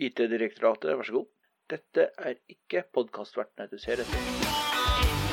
[0.00, 1.28] IT-direktoratet, vær så god.
[1.70, 5.30] Dette er ikke podkastvertene du ser etter.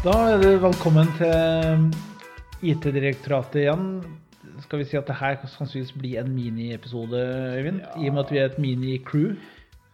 [0.00, 1.90] Da er du velkommen til
[2.70, 3.86] IT-direktoratet igjen.
[4.64, 7.20] Skal vi si at det her sannsynligvis blir en miniepisode,
[7.58, 7.82] Øyvind?
[8.00, 9.34] I og med at vi er et mini-crew.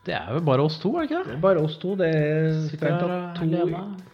[0.06, 1.36] Det er jo bare oss to, er det ikke Det det?
[1.36, 1.96] er bare oss to.
[1.98, 3.48] Det er strengt tatt to,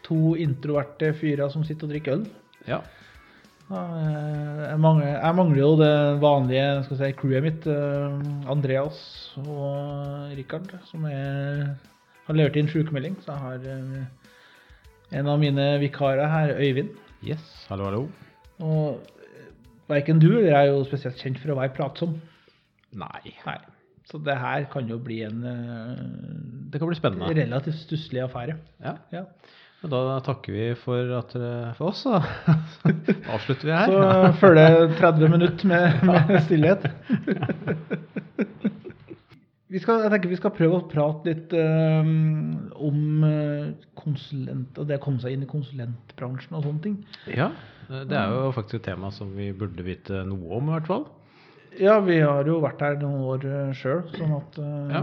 [0.06, 2.24] to introverte fyrer som sitter og drikker øl.
[2.68, 2.80] Ja.
[3.72, 5.92] Eh, Jeg mangler, jeg mangler jo det
[6.22, 7.66] vanlige skal si, crewet mitt.
[7.66, 8.98] eh, Andreas
[9.38, 11.74] og Rikard, som er,
[12.26, 13.16] har levert inn sykemelding.
[13.24, 16.92] Så jeg har eh, en av mine vikarer her, Øyvind.
[17.24, 18.08] Yes, hallo, hallo.
[18.60, 19.00] Og
[19.88, 22.18] verken du eller jeg er jo spesielt kjent for å være pratsom.
[22.92, 23.58] Nei, Nei.
[24.10, 25.38] Så det her kan jo bli en
[26.72, 27.28] det kan bli spennende.
[27.38, 28.56] relativt stusslig affære.
[28.82, 28.96] Ja.
[29.14, 29.22] Ja.
[29.82, 32.20] Da takker vi for, at, dere- for oss, da.
[33.34, 33.90] Avslutter vi her.
[33.90, 36.86] Så følger 30 minutter med, med stillhet.
[39.72, 42.10] Vi skal, jeg tenker vi skal prøve å prate litt um,
[42.76, 46.98] om eh, konsulent, og det å komme seg inn i konsulentbransjen og sånne ting.
[47.32, 47.46] Ja,
[47.88, 51.06] det er jo faktisk et tema som vi burde vite noe om, i hvert fall.
[51.80, 53.48] Ja, vi har jo vært her noen år
[53.80, 55.02] sjøl, sånn at um, Ja.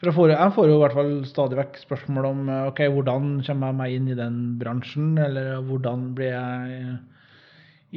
[0.00, 2.78] For jeg får, jeg får jo i hvert fall stadig vekk spørsmål om eh, ok,
[2.94, 6.94] hvordan kommer jeg meg inn i den bransjen, eller hvordan blir jeg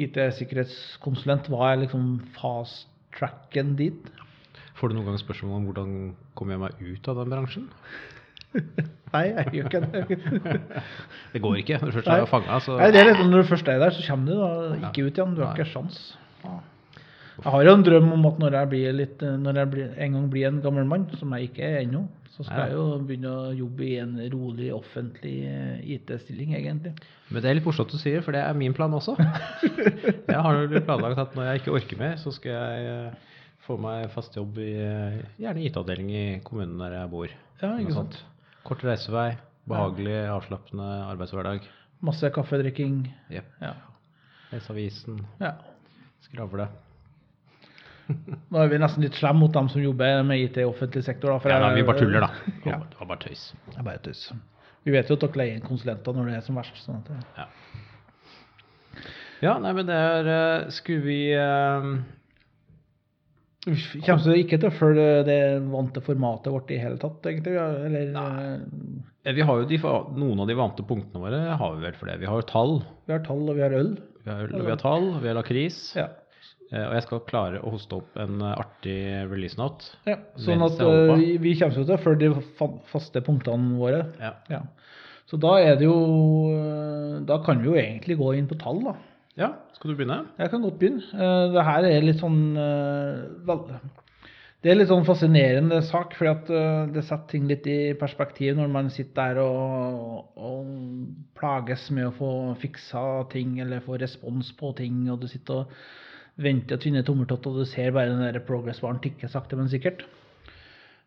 [0.04, 1.48] IT-sikkerhetskonsulent?
[1.48, 4.12] Hva er liksom fast-tracken dit?
[4.76, 5.96] Får du noen gang spørsmål om hvordan
[6.36, 7.72] kommer jeg meg ut av den bransjen?
[9.14, 10.20] Nei, jeg gjør ikke det.
[11.34, 11.80] Det går ikke.
[11.80, 13.96] Når du først er fanga, så Nei, det er liksom, Når du først er der,
[13.96, 15.36] så kommer du da ikke ut igjen.
[15.38, 16.02] Du har ikke sjans.
[17.40, 20.18] Jeg har jo en drøm om at når jeg, blir litt, når jeg blir, en
[20.18, 22.04] gang blir en gammel mann, som jeg ikke er ennå,
[22.34, 22.66] så skal Nei.
[22.70, 26.94] jeg jo begynne å jobbe i en rolig offentlig eh, IT-stilling, egentlig.
[27.30, 29.14] Men det er litt morsomt du sier, for det er min plan også.
[30.34, 33.34] Jeg har jo planlagt at når jeg ikke orker mer, så skal jeg eh,
[33.68, 37.36] få meg fast jobb i eh, gjerne IT-avdeling i kommunen der jeg bor.
[37.62, 38.18] Ja, ikke sant?
[38.66, 39.36] Kort reisevei,
[39.70, 41.68] behagelig, avslappende arbeidshverdag.
[42.04, 43.04] Masse kaffedrikking.
[43.32, 43.54] Yep.
[43.62, 43.76] Ja.
[44.52, 45.54] Lese avisen, ja.
[46.26, 46.68] skravle.
[48.52, 51.32] Nå er vi nesten litt slemme mot dem som jobber med IT i offentlig sektor.
[51.34, 52.32] Da, for Ja, da, vi bare tuller, da.
[52.64, 52.78] Det Ja.
[52.80, 53.44] var- Det var bare tøys.
[53.70, 54.24] Det er bare tøys.
[54.84, 56.82] Vi vet jo at dere leier inn konsulenter når det er som verst.
[56.84, 57.46] Sånn det, Ja.
[59.46, 61.94] ja, nei, men det er eh, Skulle vi uh...
[64.04, 65.40] kommer så ikke til å følge det
[65.72, 67.56] vante formatet vårt i hele tatt, egentlig.
[67.56, 69.34] Eller Nei.
[69.38, 69.78] Vi har jo de,
[70.20, 72.18] noen av de vante punktene våre, har vi vel for det.
[72.20, 72.82] Vi har tall.
[73.08, 73.94] vi har tall, og vi har øl.
[74.26, 75.80] Vi har, vi har tall, vi har lakris.
[75.96, 76.10] Ja.
[76.74, 78.98] Eh, Og jeg skal klare å hoste opp en eh, artig
[79.30, 79.92] release note.
[80.10, 80.18] ja.
[80.42, 84.08] Sånn at eh, vi kommer så til å følge de faste punktene våre.
[84.22, 84.34] Ja.
[84.50, 84.64] Ja.
[85.30, 85.96] Så da er det jo
[87.26, 88.96] Da kan vi jo egentlig gå inn på tall, da.
[89.40, 89.48] ja,
[89.78, 90.18] skal du begynne?
[90.38, 91.28] Jeg kan godt begynne.
[91.54, 92.42] Det her er litt sånn
[94.64, 96.52] Det er litt sånn fascinerende sak, fordi at
[96.94, 100.70] det setter ting litt i perspektiv når man sitter der og, og
[101.40, 102.30] plages med å få
[102.62, 103.04] fiksa
[103.34, 105.74] ting eller få respons på ting, og du sitter og
[106.42, 110.06] venter tynne tommeltott, og du ser bare den der progress-baren tikke sakte, men sikkert.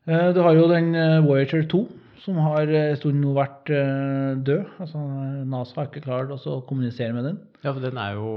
[0.06, 1.80] Eh, Du har jo den eh, Voyager 2,
[2.22, 3.70] som har eh, en stund nå vært
[4.46, 4.68] død.
[4.82, 5.02] Altså,
[5.50, 7.40] NASA har ikke klart å kommunisere med den.
[7.64, 8.30] Ja, for den er jo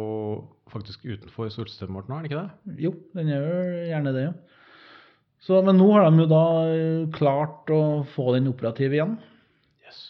[0.70, 2.78] faktisk utenfor solsystemet vårt nå, er den ikke det?
[2.86, 4.34] Jo, den gjør jo gjerne det, ja.
[5.40, 6.44] Så, men nå har de jo da
[7.16, 9.14] klart å få den operativ igjen.
[9.88, 10.02] Yes.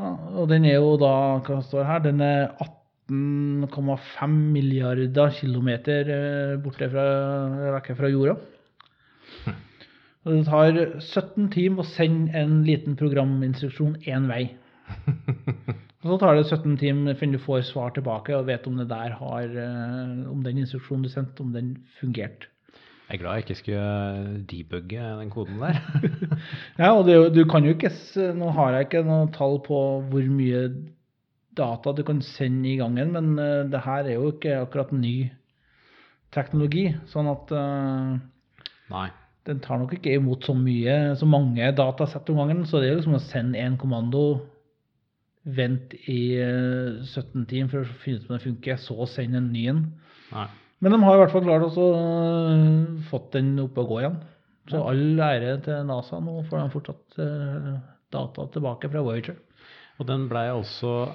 [0.00, 1.10] Ja, og den er jo da,
[1.44, 2.46] hva står her, den er
[3.10, 8.36] 18,5 milliarder kilometer eh, borte fra, fra jorda.
[10.24, 14.46] Og det tar 17 timer å sende en liten programinstruksjon én vei.
[16.04, 19.44] Og så tar det 17 timer før du får svar tilbake og vet om har,
[19.44, 22.48] eh, om den instruksjonen du sendte, om den fungerte.
[23.08, 25.76] Jeg er glad jeg ikke skulle debugge den koden der.
[26.80, 27.92] Ja, og det, du kan jo ikke
[28.34, 30.70] Nå har jeg ikke noe tall på hvor mye
[31.56, 35.30] data du kan sende i gangen, men uh, det her er jo ikke akkurat ny
[36.34, 36.88] teknologi.
[37.10, 38.16] Sånn at uh,
[39.48, 42.64] den tar nok ikke imot så mye, så mange datasett om gangen.
[42.66, 44.24] Så det er liksom å sende en kommando,
[45.44, 49.50] vente i uh, 17 timer for å finne ut om det funker, så sende en
[49.52, 49.82] ny en.
[50.80, 54.16] Men de har i hvert fall klart øh, fått den opp og gå igjen.
[54.68, 54.88] Så Ja.
[54.90, 56.18] all ære til NASA.
[56.20, 57.16] Nå får de fortsatt
[58.12, 59.38] data tilbake fra Voyager.
[60.00, 61.12] Og den blei altså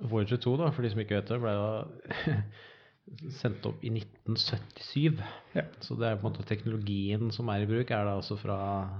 [0.00, 2.36] Voyager 2, da, for de som ikke vet det, ble da
[3.40, 5.18] sendt opp i 1977.
[5.56, 5.64] Ja.
[5.82, 8.58] Så det er på en måte teknologien som er i bruk, er da altså fra,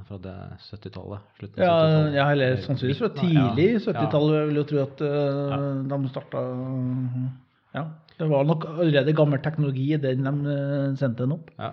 [0.08, 0.34] fra det
[0.66, 1.28] 70-tallet?
[1.38, 2.16] slutten av Ja, 70-tallet.
[2.18, 4.34] ja, eller sannsynligvis fra tidlig ja, 70-tallet.
[4.40, 6.42] Jeg vil jo tro at eh, de starta
[7.78, 7.84] Ja.
[8.20, 11.54] Det var nok allerede gammel teknologi i den de eh, sendte den opp.
[11.56, 11.70] Ja.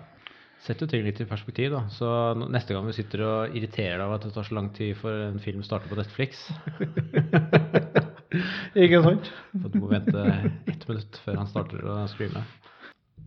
[0.64, 1.84] Sett jo ting litt i perspektiv, da.
[1.94, 2.06] Så
[2.50, 5.26] neste gang vi sitter og irriterer deg av at det tar så lang tid for
[5.28, 6.40] en film starter på Netflix,
[8.84, 9.28] Ikke sant?
[9.54, 10.24] for du må vente
[10.68, 12.44] ett minutt før han starter å streame.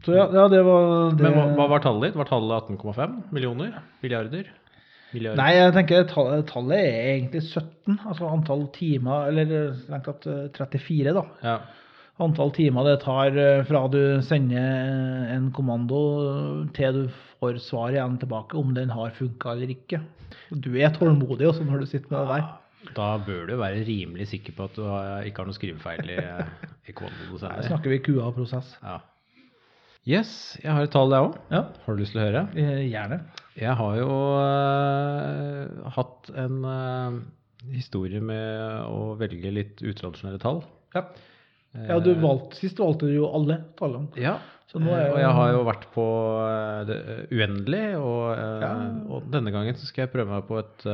[0.06, 1.26] Så ja, ja det var det.
[1.26, 2.18] Men hva, hva var tallet ditt?
[2.22, 3.76] Var tallet 18,5 millioner?
[4.02, 4.50] Milliarder?
[5.12, 5.42] Milliarder?
[5.42, 8.00] Nei, jeg tenker tallet, tallet er egentlig 17.
[8.00, 11.26] Altså antall timer, eller strengt tatt eh, 34, da.
[11.46, 11.58] Ja.
[12.22, 16.02] Antall timer det tar eh, fra du sender en kommando
[16.78, 17.04] til du
[17.42, 20.02] får svar igjen tilbake om den har funka eller ikke.
[20.52, 22.50] Du er tålmodig også når du sitter med det der.
[22.96, 24.84] Da bør du være rimelig sikker på at du
[25.28, 26.20] ikke har noe skrivefeil i,
[26.90, 28.76] i kommandoen Her snakker vi QA-prosess.
[28.82, 29.00] Ja.
[30.02, 31.36] Yes, jeg har et tall, jeg òg.
[31.54, 32.48] Ja, Har du lyst til å høre?
[32.58, 33.20] eh, gjerne.
[33.54, 37.20] Jeg har jo uh, hatt en uh,
[37.70, 40.64] historie med å velge litt utradisjonelle tall.
[40.96, 41.04] Ja,
[41.86, 44.10] ja du valgte, sist valgte du jo alle tallene.
[44.18, 44.40] Ja,
[44.74, 46.08] er eh, jo- og jeg har jo vært på
[46.90, 47.00] det
[47.30, 50.88] uendelig, og, uh, og denne gangen så skal jeg prøve meg på et,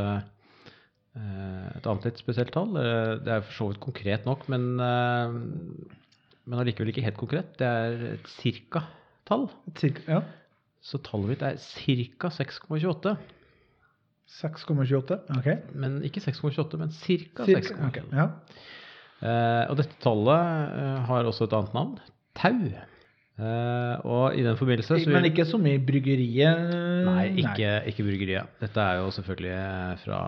[1.77, 2.75] et annet litt spesielt tall.
[2.79, 5.37] Eh, Det er for så vidt konkret nok, men, øh,
[6.47, 7.57] men allikevel ikke helt konkret.
[7.59, 9.47] Det er et cirka-tall.
[9.75, 10.21] Cirka, ja.
[10.81, 12.29] Så tallet mitt er ca.
[12.29, 13.17] 6,28.
[14.27, 15.17] 6,28.
[15.37, 15.47] Ok.
[15.73, 16.99] Men ikke 6,28, men ca.
[17.05, 17.87] Cirka, 6,28.
[17.87, 18.29] Okay, Ja.
[19.17, 21.97] Eh, og dette tallet eh, har også et annet navn.
[22.37, 22.69] Tau.
[23.37, 26.71] Uh, og i den forbindelse så Men ikke som i bryggeriet?
[27.05, 28.49] Nei, ikke, ikke bryggeriet.
[28.63, 30.21] Dette er jo selvfølgelig eh, fra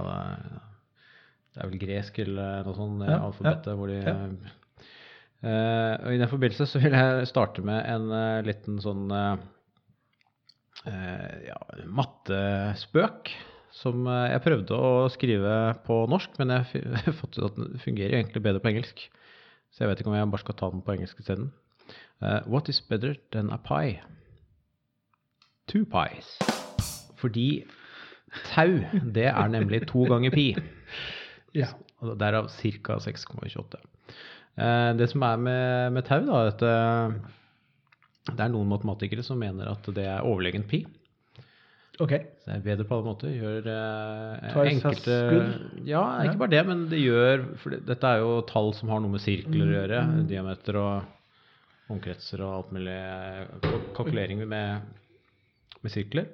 [1.53, 4.15] Det er vel gresk eller noe sånt, eh, Ja, alfabetet, hvor de ja.
[5.39, 9.37] Uh, Og i den forbindelse så vil jeg starte med en uh, liten sånn uh,
[10.83, 11.55] ja,
[11.87, 13.31] mattespøk.
[13.71, 15.53] Som jeg prøvde å skrive
[15.85, 16.65] på norsk, men jeg
[17.05, 19.05] har fått ut at den fungerer egentlig bedre på engelsk.
[19.71, 21.51] Så jeg vet ikke om jeg bare skal ta den på engelsk isteden.
[22.49, 24.01] What is better than a pie?
[25.71, 26.33] Two pies.
[27.21, 27.63] Fordi
[28.49, 28.81] tau,
[29.13, 30.49] det er nemlig to ganger pi.
[31.57, 31.71] Ja.
[32.19, 32.99] Derav ca.
[33.03, 33.81] 6,28.
[34.59, 37.17] Eh, det som er med, med tau, da, at eh,
[38.29, 40.83] det er noen matematikere som mener at det er overlegent pi.
[41.99, 42.13] Ok.
[42.39, 43.31] Så det er bedre på alle måter.
[43.35, 45.15] Gjør eh, enkelte.
[45.87, 49.17] Ja, ikke bare det, men det gjør For dette er jo tall som har noe
[49.17, 50.03] med sirkler å gjøre.
[50.07, 50.21] Mm.
[50.29, 55.01] Diameter og omkretser og alt mulig eh, kalkulering med,
[55.83, 56.29] med sirkler.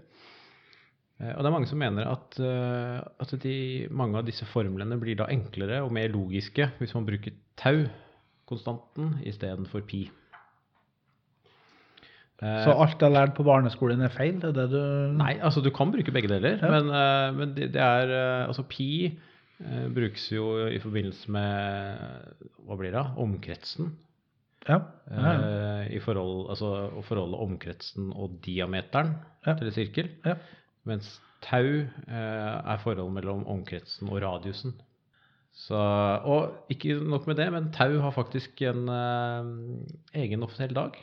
[1.21, 3.55] Eh, Og det er mange som mener at, eh, at de,
[3.91, 7.31] mange av disse formlene blir da enklere og mer logiske hvis man bruker
[7.61, 10.09] tau-konstanten istedenfor pi.
[12.43, 14.39] Eh, Så alt jeg har lært på barneskolen er feil?
[14.41, 14.81] Det er det du
[15.15, 16.71] Nei, altså du kan bruke begge deler, Ja.
[16.73, 18.11] men, men det, er
[18.49, 23.05] Altså pi eh, brukes jo i forbindelse med Hva blir det?
[23.23, 23.93] Omkretsen.
[24.67, 24.81] Ja.
[25.11, 25.31] ja.
[25.31, 29.15] eh, I forhold, altså å forholde omkretsen og diameteren
[29.47, 29.53] Ja.
[29.55, 30.09] til en sirkel.
[30.85, 30.91] Ja.
[30.91, 34.73] Mens tau eh, er forholdet mellom omkretsen og radiusen.
[35.55, 40.97] Så, og ikke nok med det, men tau har faktisk en eh, egen offisiell dag.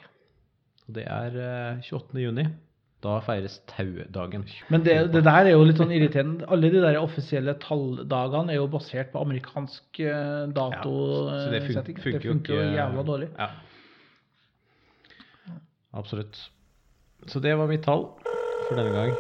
[0.89, 1.39] Og det er
[1.79, 2.21] eh, 28.
[2.21, 2.45] juni.
[3.03, 4.45] Da feires taudagen.
[4.71, 6.47] Men det, det der er jo litt sånn irriterende.
[6.55, 10.93] Alle de der offisielle talldagene er jo basert på amerikansk eh, dato.
[11.33, 13.31] så det fun- funker det funker jo ikke- jævla dårlig.
[13.39, 13.49] Ja.
[15.93, 16.39] Absolutt.
[17.27, 18.07] Så det var mitt tall
[18.69, 19.17] for denne gang.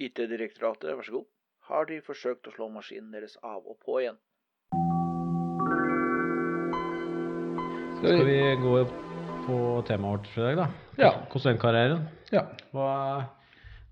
[0.00, 1.26] IT-direktoratet, vær så god.
[1.68, 4.16] Har de forsøkt å slå maskinen deres av og på igjen?
[8.00, 8.80] Skal vi gå
[9.44, 10.96] på temaet vårt for i dag, da?
[10.98, 11.12] Ja.
[11.30, 12.06] Konsulentkarrieren.
[12.32, 12.46] Ja.
[12.74, 12.88] Hva,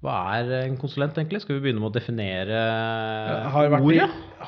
[0.03, 1.43] hva er en konsulent, egentlig?
[1.45, 2.61] Skal vi begynne med å definere
[3.55, 4.01] har vært, i,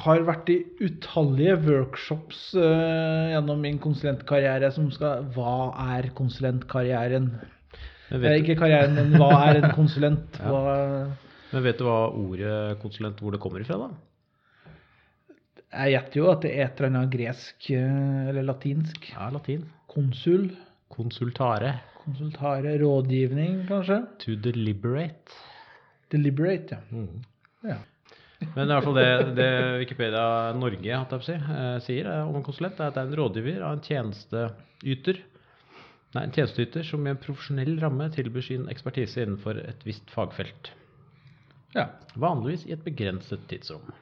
[0.06, 7.35] har vært i utallige workshops uh, gjennom min konsulentkarriere som skal Hva er konsulentkarrieren?
[8.12, 10.32] Ikke karrieren, men hva er en konsulent?
[10.42, 10.49] Ja.
[10.49, 13.92] Hva, men vet du hva ordet konsulent, hvor det kommer ifra, da?
[15.73, 19.09] jeg gjetter jo at det er et eller annet gresk eh, eller latinsk.
[19.14, 19.64] Ja, latin.
[19.90, 20.50] Konsul.
[20.92, 21.78] Konsultare.
[22.02, 22.75] Konsultare.
[22.82, 24.02] Rådgivning, kanskje.
[24.25, 25.40] To deliberate.
[26.12, 26.82] Deliberate, ja.
[26.92, 27.25] Mm.
[27.71, 27.78] ja.
[28.56, 29.50] Men i hvert fall det, det
[29.85, 30.25] Wikipedia
[30.59, 33.78] Norge si, eh, sier eh, om en konsulent, er at det er en rådgiver av
[33.78, 35.23] en tjenesteyter.
[36.12, 40.75] Nei, en tjenesteyter som i en profesjonell ramme tilbyr sin ekspertise innenfor et visst fagfelt.
[41.76, 41.88] Ja.
[42.21, 43.93] Vanligvis i et begrenset tidsrom.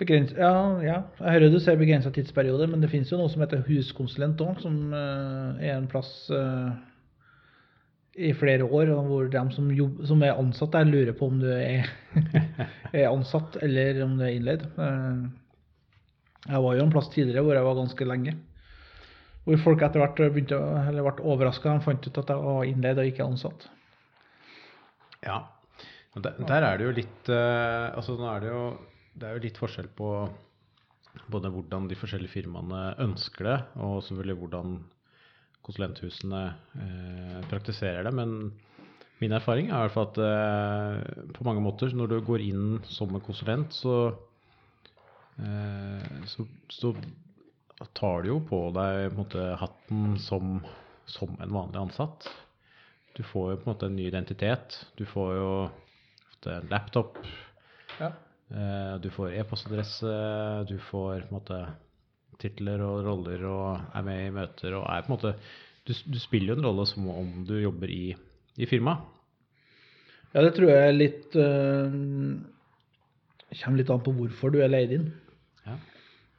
[0.00, 3.42] Begrens, ja, ja, jeg hører du ser begrensa tidsperiode, men det finnes jo noe som
[3.44, 6.72] heter huskonsulent òg, som uh, er en plass uh,
[8.16, 11.46] i flere år, hvor de som, jobb, som er ansatt der, lurer på om du
[11.52, 11.86] er,
[12.98, 14.66] er ansatt eller om du er innleid.
[14.80, 15.28] Uh,
[16.48, 18.36] jeg var jo en plass tidligere hvor jeg var ganske lenge.
[19.44, 20.58] Hvor folk etter hvert begynte,
[20.88, 23.68] eller ble overraska de fant ut at jeg var innleid og ikke ansatt.
[25.22, 25.44] Ja.
[26.12, 28.64] Der, der er det jo litt eh, Altså nå er det jo
[29.16, 30.08] Det er jo litt forskjell på
[31.32, 34.76] både hvordan de forskjellige firmaene ønsker det, og selvfølgelig hvordan
[35.60, 36.40] konsulenthusene
[36.80, 38.12] eh, praktiserer det.
[38.16, 38.30] Men
[39.20, 42.80] min erfaring er i hvert fall at eh, på mange måter når du går inn
[42.88, 43.96] som en konsulent, så,
[45.36, 46.94] eh, så, så
[47.92, 50.58] tar du jo på deg på måte, hatten som,
[51.04, 52.30] som en vanlig ansatt.
[53.12, 54.80] Du får jo på en måte en ny identitet.
[54.96, 55.52] Du får jo
[56.42, 57.18] ofte en laptop.
[58.00, 58.12] Ja.
[58.50, 60.06] eh, Du får e-postadresse.
[60.68, 61.66] Du får på en måte
[62.38, 65.34] titler og roller og er med i møter og er på en måte
[65.86, 68.14] Du, du spiller jo en rolle som om du jobber i,
[68.56, 68.98] i firmaet.
[70.32, 71.92] Ja, det tror jeg er litt øh,
[73.62, 75.10] Kommer litt an på hvorfor du er leid inn.
[75.66, 75.76] Ja.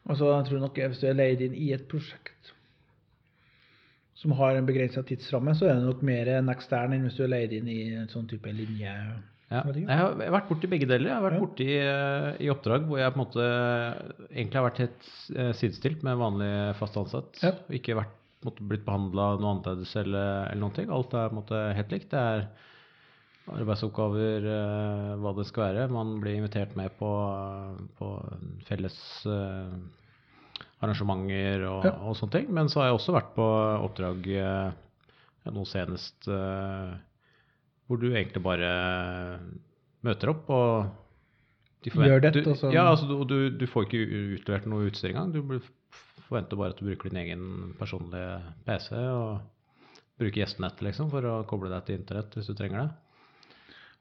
[0.10, 2.54] Altså, jeg tror nok Hvis du er leid inn i et prosjekt
[4.24, 7.24] som har en begrensa tidsramme, så er det nok mer en ekstern enn hvis du
[7.26, 8.92] er leid inn i en sånn type linje.
[9.52, 9.62] Ja.
[9.76, 11.10] Jeg har vært borti begge deler.
[11.12, 11.44] Jeg har vært Ja.
[11.44, 13.46] borti eh, i oppdrag hvor jeg på en måte
[14.32, 17.38] egentlig har vært helt eh, sidestilt med vanlig fast ansatt.
[17.44, 17.52] Ja.
[17.68, 20.90] Og ikke vært, måtte, blitt behandla noe annerledes eller, eller noen ting.
[20.90, 22.10] Alt er på en måte helt likt.
[22.16, 22.48] Det er
[23.54, 25.90] arbeidsoppgaver, eh, hva det skal være.
[25.92, 27.12] Man blir invitert med på,
[28.00, 28.10] på
[28.70, 28.98] felles
[30.84, 31.94] arrangementer og, Ja.
[32.04, 32.50] og sånne ting.
[32.54, 33.48] Men så har jeg også vært på
[33.86, 34.28] oppdrag
[35.54, 36.28] nå senest
[37.94, 38.74] hvor du egentlig bare
[40.04, 40.92] møter opp og
[41.84, 44.04] de Gjør dette, du, og så- Ja, altså, du, du, du får ikke
[44.38, 45.34] utlevert noe utstyr engang.
[45.36, 45.42] Du
[46.30, 49.42] forventer bare at du bruker din egen personlige PC og
[50.20, 52.92] bruker gjestenett liksom, for å koble deg til internett hvis du trenger det.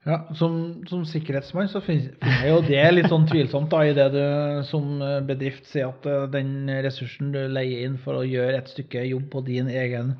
[0.07, 0.55] Ja, som,
[0.91, 4.23] som sikkerhetsmann så finner jeg jo det litt sånn tvilsomt da, i det du
[4.67, 8.71] som eh, bedrift sier at eh, den ressursen du leier inn for å gjøre et
[8.73, 10.17] stykke jobb på din egen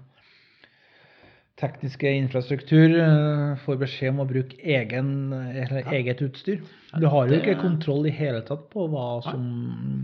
[1.63, 6.61] tekniske infrastruktur, eh, får beskjed om å bruke egen, eller eget utstyr.
[7.01, 9.43] Du har jo ikke kontroll i hele tatt på hva som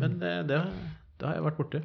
[0.01, 0.63] Men det, det,
[1.19, 1.83] det har jeg vært borti.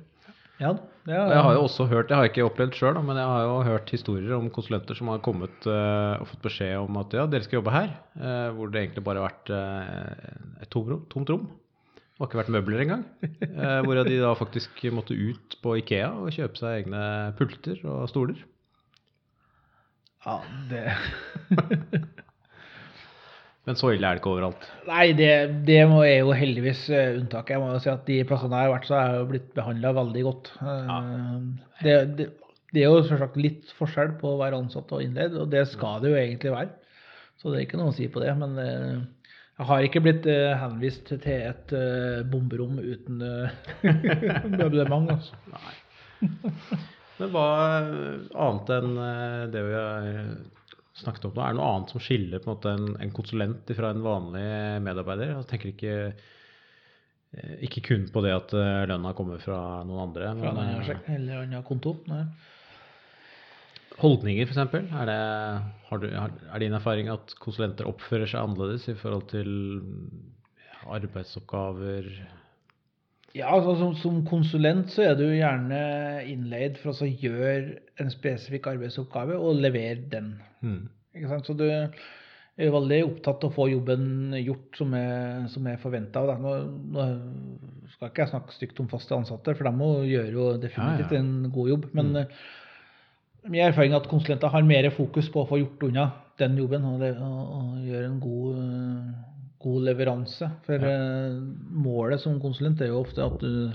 [0.61, 0.69] Ja,
[1.03, 3.25] det Og jeg har jo også hørt, det har jeg ikke opplevd sjøl, men jeg
[3.27, 7.17] har jo hørt historier om konsulenter som har kommet eh, og fått beskjed om at
[7.17, 7.89] ja, dere skal jobbe her,
[8.21, 11.03] eh, hvor det egentlig bare har vært et rom.
[11.11, 11.49] Tomt rom.
[12.13, 13.03] Det har ikke vært møbler engang.
[13.41, 17.01] Uh, hvor de da faktisk måtte ut på Ikea og kjøpe seg egne
[17.39, 18.37] pulter og stoler.
[20.23, 20.37] Ja,
[20.69, 20.83] det
[23.63, 24.65] Men så ille er det ikke overalt.
[24.89, 25.29] Nei, det,
[25.63, 27.55] det må, er jo heldigvis unntake.
[27.55, 29.93] Jeg må jo si at de plassene jeg har vært, så har jeg blitt behandla
[29.95, 30.49] veldig godt.
[30.59, 30.97] Ja.
[31.79, 32.25] Det, det,
[32.73, 36.03] det er jo selvsagt litt forskjell på å være ansatt og innleid, og det skal
[36.03, 36.73] det jo egentlig være.
[37.39, 38.33] Så det er ikke noe å si på det.
[38.39, 38.97] Men eh,
[39.59, 43.53] jeg har ikke blitt eh, henvist til et eh, bomberom uten eh,
[44.57, 45.13] møblement.
[45.13, 45.37] Altså.
[47.19, 47.47] Men hva
[47.79, 50.07] annet enn eh, det vi har
[50.93, 53.73] snakket om nå, er det noe annet som skiller på en, måte en, en konsulent
[53.77, 54.47] fra en vanlig
[54.85, 55.33] medarbeider?
[55.33, 55.95] Jeg tenker ikke,
[57.33, 60.33] eh, ikke kun på det at eh, lønna kommer fra noen andre.
[60.41, 61.97] Fra en Men, eh, eller annen konto.
[62.11, 62.25] Nei.
[64.01, 64.61] holdninger, f.eks.
[64.73, 65.17] Er, det,
[65.89, 69.51] har du, er din erfaring at konsulenter oppfører seg annerledes i forhold til
[70.93, 72.09] arbeidsoppgaver?
[73.33, 75.77] Ja, altså som, som konsulent så er du gjerne
[76.29, 80.35] innleid for å gjøre en spesifikk arbeidsoppgave og levere den.
[80.61, 80.83] Mm.
[81.41, 86.21] Så du er veldig opptatt av å få jobben gjort som er, som er forventa.
[86.37, 86.53] Nå,
[86.93, 87.07] nå
[87.95, 91.17] skal ikke jeg snakke stygt om faste ansatte, for de må gjøre jo definitivt Ja,
[91.17, 91.23] ja.
[91.23, 91.89] en god jobb.
[91.97, 92.37] Men mm.
[93.49, 96.11] min erfaring er at konsulenter har mer fokus på å få gjort unna
[96.41, 99.32] den jobben og, og, og gjøre en god, eh,
[99.63, 100.49] god leveranse.
[100.67, 100.93] For ja.
[101.71, 103.73] målet som konsulent er jo ofte at du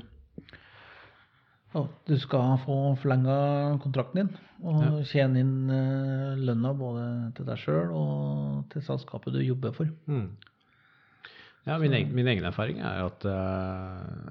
[1.77, 3.39] at du skal få forlenga
[3.83, 4.31] kontrakten din
[4.65, 7.03] og tjene inn eh, lønna både
[7.37, 9.91] til deg sjøl og til selskapet du jobber for.
[10.09, 10.31] Mm.
[11.69, 14.31] Ja, min, egen, min egen erfaring er jo at uh,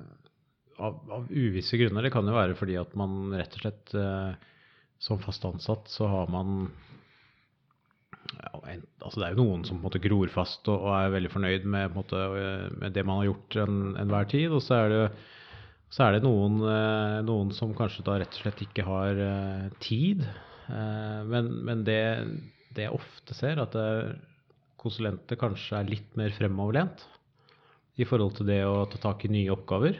[0.82, 4.34] av, av uvisse grunner Det kan jo være fordi at man rett og slett uh,
[4.98, 6.97] som fast ansatt så har man ja,
[8.36, 11.66] altså Det er jo noen som en måte gror fast og, og er veldig fornøyd
[11.66, 12.22] med, en måte,
[12.82, 14.52] med det man har gjort en- enhver tid.
[14.52, 15.02] Og så er det,
[15.94, 19.68] så er det noen, eh, noen som kanskje da rett og slett ikke har eh,
[19.84, 20.26] tid.
[20.68, 22.02] Eh, men men det,
[22.76, 23.76] det jeg ofte ser, at
[24.78, 27.06] konsulenter kanskje er litt mer fremoverlent.
[27.98, 29.96] i forhold til det å ta tak i nye oppgaver.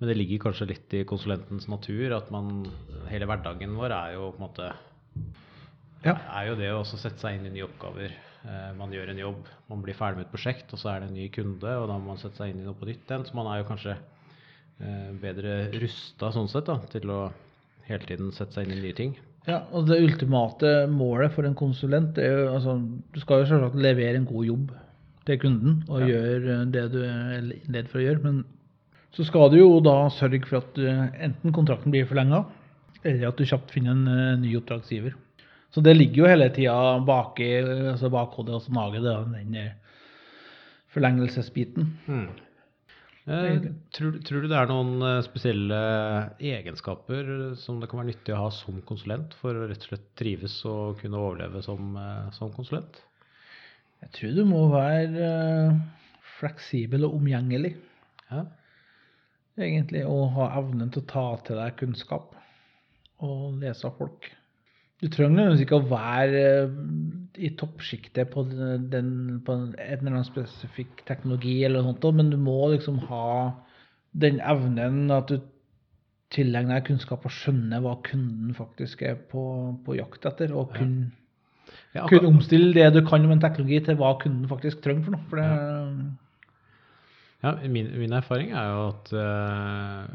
[0.00, 2.66] Men det ligger kanskje litt i konsulentens natur at man
[3.08, 4.66] Hele hverdagen vår er jo på en måte
[6.04, 6.14] Ja.
[6.38, 8.12] er jo det å også sette seg inn i nye oppgaver.
[8.46, 11.08] Eh, man gjør en jobb, man blir ferdig med et prosjekt, og så er det
[11.10, 13.26] en ny kunde, og da må man sette seg inn i noe på nytt igjen.
[13.26, 17.20] Så man er jo kanskje eh, bedre rusta sånn sett da, til å
[17.88, 19.16] hele tiden sette seg inn i nye ting.
[19.48, 22.74] Ja, og det ultimate målet for en konsulent er jo altså,
[23.14, 24.74] Du skal jo selvsagt levere en god jobb
[25.24, 26.08] til kunden og Ja.
[26.10, 28.42] gjøre det du er ledd for å gjøre, men
[29.16, 30.76] så skal du jo da sørge for at
[31.24, 32.42] enten kontrakten blir forlenga,
[33.02, 35.14] eller at du kjapt finner en eh, ny oppdragsgiver.
[35.74, 39.58] Så det ligger jo hele tida bak i altså bakhodet og så nager det, den
[40.94, 41.90] forlengelsesbiten.
[42.06, 42.46] forlengelsesbiten.
[43.28, 43.60] Eh,
[43.92, 45.78] tror, tror du det er noen eh, spesielle
[46.40, 47.26] egenskaper
[47.60, 50.54] som det kan være nyttig å ha som konsulent for å rett og slett trives
[50.68, 53.02] og kunne overleve som, eh, som konsulent?
[54.00, 55.76] Jeg tror du må være eh,
[56.38, 57.74] fleksibel og omgjengelig.
[58.30, 58.46] Ja.
[59.58, 62.32] egentlig å ha evnen til å ta til deg kunnskap
[63.24, 64.28] og lese av folk.
[64.98, 66.72] Du trenger ikke å være eh,
[67.38, 69.10] i toppsjiktet på, den,
[69.46, 73.28] på en eller annen spesifikk teknologi, eller noe sånt, men du må liksom ha
[74.18, 75.38] den evnen at du
[76.34, 79.44] tilegner deg kunnskap og skjønner hva kunden faktisk er på,
[79.86, 80.80] på jakt etter, og Ja.
[80.80, 81.10] kunne
[81.92, 85.14] Ja, kunne omstille det du kan om en teknologi, til hva kunden faktisk trenger for
[85.16, 85.26] noe.
[85.28, 85.48] For det,
[87.44, 90.08] Ja, min, min erfaring er jo at uh,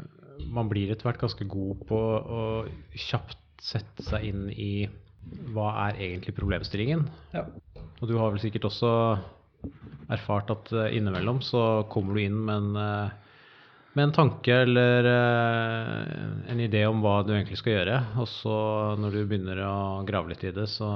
[0.52, 2.42] man blir etter hvert ganske god på å
[2.98, 4.72] kjapt sette seg inn i
[5.54, 7.06] hva er egentlig problemstillingen.
[7.36, 7.46] ja.
[8.02, 8.88] Og du har vel sikkert også
[10.12, 13.38] erfart at eh, innimellom så kommer du inn med en, eh,
[13.94, 18.56] med en tanke eller eh, en idé om hva du egentlig skal gjøre, og så
[19.00, 19.76] når du begynner å
[20.08, 20.90] grave litt i det, så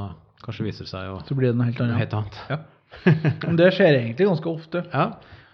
[0.45, 2.03] kanskje viser det seg jo Så blir det noe helt annet.
[2.03, 2.43] helt annet.
[2.51, 2.61] Ja.
[3.63, 4.85] Det skjer egentlig ganske ofte.
[4.93, 5.07] Ja,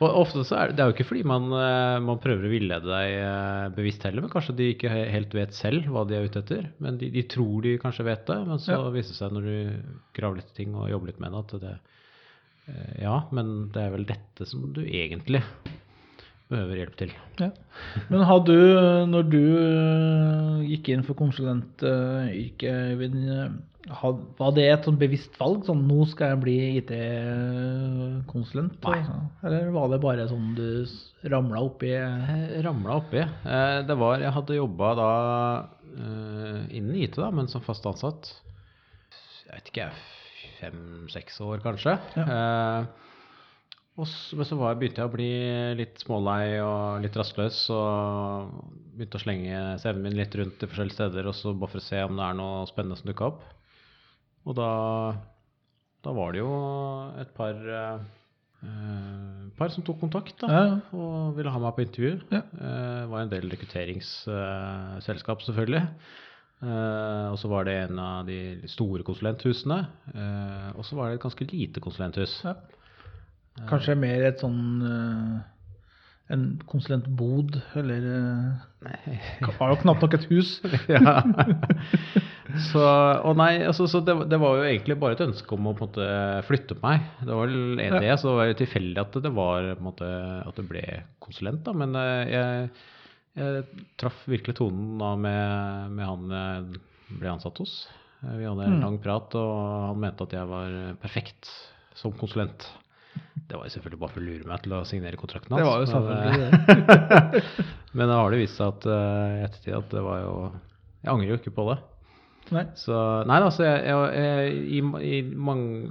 [0.02, 2.50] og ofte så er det, det er jo ikke fordi man, eh, man prøver å
[2.52, 6.26] villede deg eh, bevisst heller, men kanskje de ikke helt vet selv hva de er
[6.26, 6.66] ute etter.
[6.82, 8.80] Men de, de tror de kanskje vet det, men så Ja.
[8.94, 11.74] viser det seg når du graver litt ting og jobber litt med det, at det
[12.74, 15.44] eh, Ja, men det er vel dette som du egentlig
[16.50, 17.12] behøver hjelp til.
[17.40, 17.48] Ja.
[18.10, 18.74] Men hadde du,
[19.08, 19.40] når du
[20.68, 25.66] gikk inn for konsulentyrket, Øyvind, var det et sånn bevisst valg?
[25.66, 28.78] Sånn nå skal jeg bli IT-konsulent?
[28.86, 29.00] Nei.
[29.44, 30.86] Eller var det bare sånn du
[31.28, 31.92] ramla oppi
[32.64, 33.20] ramla oppi.
[33.20, 35.10] Eh, det var Jeg hadde jobba da
[35.92, 38.30] eh, innen IT, da, men som fast ansatt.
[39.44, 39.88] Jeg vet ikke,
[40.62, 41.98] fem-seks år kanskje.
[42.16, 42.86] Ja.
[44.00, 45.28] og så, men så var, begynte jeg å bli
[45.76, 47.66] litt smålei og litt rastløs.
[47.74, 48.48] Og
[48.96, 51.84] begynte å slenge CV-en min litt rundt til forskjellige steder og så bare for å
[51.84, 53.44] se om det er noe spennende som dukka opp.
[54.44, 54.68] Og da,
[56.04, 56.50] da var det jo
[57.22, 58.02] et par eh,
[58.64, 60.64] eh, par som tok kontakt da, Ja.
[60.92, 62.18] og ville ha meg på intervju.
[62.34, 62.42] Ja.
[62.58, 65.86] Eh, Det var en del rekrutteringsselskap, selvfølgelig.
[66.64, 69.80] Eh, og så var det en av de store konsulenthusene.
[70.14, 72.40] eh, og så var det et ganske lite konsulenthus.
[72.44, 72.54] Ja.
[73.68, 74.82] Kanskje mer et sånn
[76.30, 79.20] en konsulentbod, eller det
[79.58, 80.60] Har jo knapt nok et hus.
[80.88, 81.20] ja.
[82.70, 82.80] Så,
[83.26, 85.86] og nei, altså, så det, det var jo egentlig bare et ønske om å på
[85.86, 86.08] en måte
[86.46, 87.00] flytte på meg.
[87.24, 88.16] Det var vel en Ja.
[88.20, 90.08] så det var jo tilfeldig at det var måte,
[90.46, 90.84] at det ble
[91.24, 91.64] konsulent.
[91.66, 92.70] da, Men eh, jeg,
[93.40, 93.64] jeg
[93.98, 97.74] traff virkelig tonen da med, med han jeg ble ansatt hos.
[98.22, 98.84] Eh, Vi hadde en Mm.
[98.86, 101.50] lang prat, og han mente at jeg var perfekt
[101.94, 102.68] som konsulent.
[103.48, 105.62] Det var jo selvfølgelig bare for å lure meg til å signere kontrakten hans.
[105.62, 107.42] Det var jo selvfølgelig det.
[107.98, 110.32] Men det har det vist seg at eh, i ettertid at det var jo
[111.04, 111.76] Jeg angrer jo ikke på det.
[112.52, 112.64] Nei.
[112.76, 112.92] Så
[113.28, 114.40] Nei da, så jeg, jeg, jeg,
[114.76, 114.78] i,
[115.08, 115.88] i mange,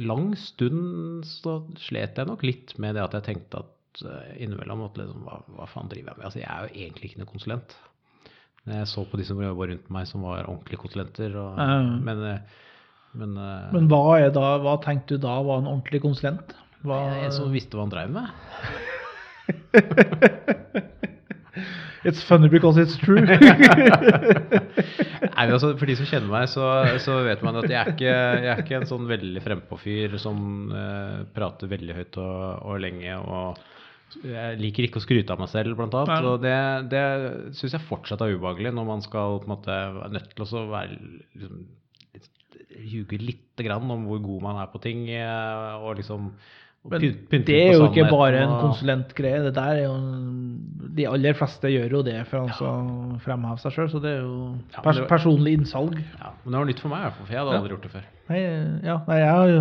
[0.00, 4.80] lang stund så slet jeg nok litt med det at jeg tenkte at eh, innimellom
[4.86, 6.26] at liksom, hva, hva faen driver jeg med?
[6.30, 7.70] Altså, jeg er jo egentlig ikke noen konsulent.
[8.70, 11.30] Jeg så på de som jobba rundt meg som var ordentlige konsulenter.
[11.40, 11.78] Og, Ja.
[12.08, 12.40] Men, eh,
[13.12, 16.48] men, eh, Men hva, da, hva tenkte du da var en ordentlig konsulent?
[16.86, 18.26] Hva, en som visste hva han drev med.
[22.04, 23.20] It's funny because it's true.
[25.40, 26.64] Nei, men altså, For de som kjenner meg, så,
[27.04, 30.38] så vet man at jeg er ikke, jeg er ikke en sånn veldig frempå-fyr som
[30.72, 32.38] uh, prater veldig høyt og,
[32.70, 33.18] og lenge.
[33.20, 36.24] og Jeg liker ikke å skryte av meg selv, blant annet.
[36.30, 36.56] Og det,
[36.92, 37.04] det
[37.58, 40.64] syns jeg fortsatt er ubehagelig når man skal på en måte være nødt til å
[40.72, 41.60] være liksom,
[42.80, 45.04] ljuge lite grann om hvor god man er på ting.
[45.12, 46.32] eh, og liksom
[46.88, 47.02] Men
[47.44, 49.42] det er jo ikke bare en konsulentgreie.
[49.44, 49.96] Det der er jo
[50.96, 54.80] De aller fleste gjør jo det for å fremheve seg sjøl, så det er jo
[54.82, 55.98] pers personlig innsalg.
[56.18, 57.60] Ja, men det var nytt for meg, for jeg hadde Ja.
[57.60, 58.06] aldri gjort det før.
[58.30, 58.40] Nei,
[58.88, 59.60] ja, nei jeg,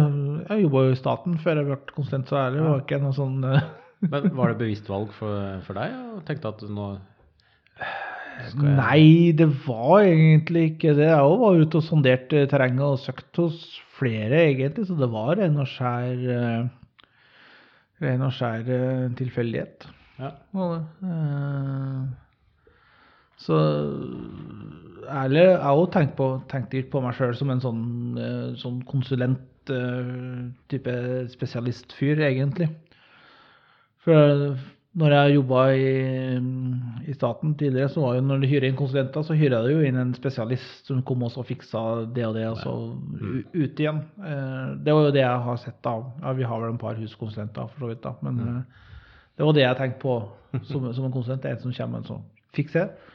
[0.50, 2.70] jeg jobba jo i staten før jeg ble konsulent, så ærlig Ja.
[2.72, 3.62] var ikke noe sånn eh,
[4.16, 5.92] Men var det bevisst valg for, for deg?
[6.16, 6.88] Og tenkte at nå
[8.48, 11.10] skal jeg- Nei, det var egentlig ikke det.
[11.12, 13.60] Jeg òg var ute og sonderte terrenget og søkte hos
[14.00, 16.70] flere, egentlig, så det var en og skjær eh,
[18.02, 19.88] Ren og skjær eh, tilfeldighet.
[20.20, 20.30] Ja.
[20.56, 22.04] Eh,
[23.40, 23.56] Så
[25.10, 27.84] ærlig, jeg har også tenkt, på, tenkt litt på meg sjøl som en sånn,
[28.20, 30.96] eh, sånn konsulent-type
[31.36, 32.70] spesialistfyr, egentlig.
[34.04, 34.26] For
[34.98, 35.90] når jeg jobba i,
[37.06, 39.84] i staten tidligere, så var jo når du hyrer inn konsulenter, så hyrer du jo
[39.86, 41.84] inn en spesialist som kom også og fiksa
[42.16, 43.36] det og det, og så mm.
[43.54, 44.00] ut igjen.
[44.18, 46.08] Eh, Det var jo det jeg har sett av.
[46.24, 48.16] Ja, vi har vel en par huskonsulenter, for så vidt, da.
[48.26, 48.64] Men mm.
[49.38, 50.18] det var det jeg tenkte på
[50.72, 51.44] som, som en konsulent.
[51.46, 52.18] Det er en som kommer og så
[52.58, 53.14] fikser det.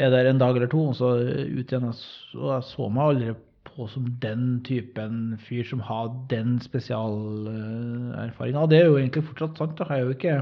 [0.00, 1.86] Er der en dag eller to, og så ut igjen.
[1.86, 3.34] Og så- jeg så meg aldri
[3.70, 8.62] på som den typen fyr som har den spesialerfaringa.
[8.62, 9.78] Og det er jo egentlig fortsatt sant.
[9.78, 9.84] da.
[9.90, 10.36] Jeg er jo ikke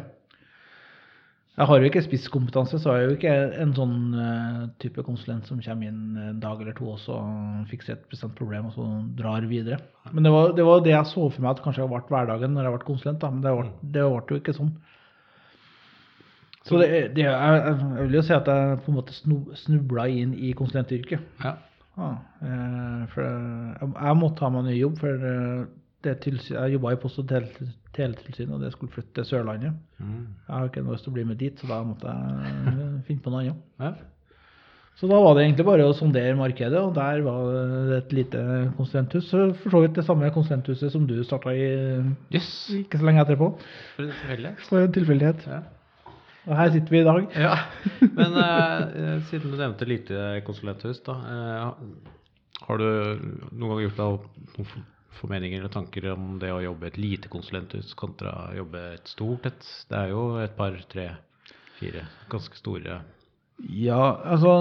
[1.59, 5.49] jeg har jo ikke spisskompetanse, så er jeg jo ikke en sånn eh, type konsulent
[5.49, 7.17] som kommer inn en dag eller to og så
[7.71, 8.87] fikser et bestemt problem og så
[9.19, 9.81] drar videre.
[10.13, 12.69] Men det var det, var det jeg så for meg at kanskje ble hverdagen når
[12.69, 13.33] jeg ble konsulent, da.
[13.35, 14.71] men det ble, det ble jo ikke sånn.
[16.69, 19.17] Så det, det, jeg, jeg vil jo si at jeg på en måte
[19.65, 21.27] snubla inn i konsulentyrket.
[21.43, 21.57] Ja.
[21.99, 22.13] Ja,
[22.47, 26.97] eh, for jeg, jeg måtte ha meg ny jobb, for eh, det jeg jobba i
[27.03, 29.73] Post- og tele- teletilsynet, og det skulle flytte til Sørlandet.
[29.99, 30.27] Mm.
[30.49, 33.31] Jeg har ikke lyst til å bli med dit, så da måtte jeg finne på
[33.35, 33.67] noe annet.
[33.81, 33.93] ja.
[34.99, 37.45] Så da var det egentlig bare å sondere markedet, og der var
[37.87, 38.41] det et lite
[38.77, 39.29] konsulenthus.
[39.31, 41.69] Så For så vidt det samme konsulenthuset som du starta i
[42.35, 42.49] yes.
[42.81, 43.53] ikke så lenge etterpå.
[43.95, 44.65] For en tilfeldighet.
[44.67, 45.47] For en tilfeldighet.
[45.47, 45.61] Ja.
[46.49, 47.29] Og her sitter vi i dag.
[47.39, 47.55] Ja,
[48.19, 51.15] men eh, siden du nevnte lite konsulenthus, da.
[51.31, 52.89] eh, har du
[53.55, 54.87] noen gang gjort deg for-
[55.19, 59.49] formeninger eller tanker om det å jobbe et lite konsulenthus kontra å jobbe et stort
[59.51, 59.71] et?
[59.91, 61.09] Det er jo et par, tre,
[61.79, 63.01] fire ganske store
[63.69, 64.61] Ja, altså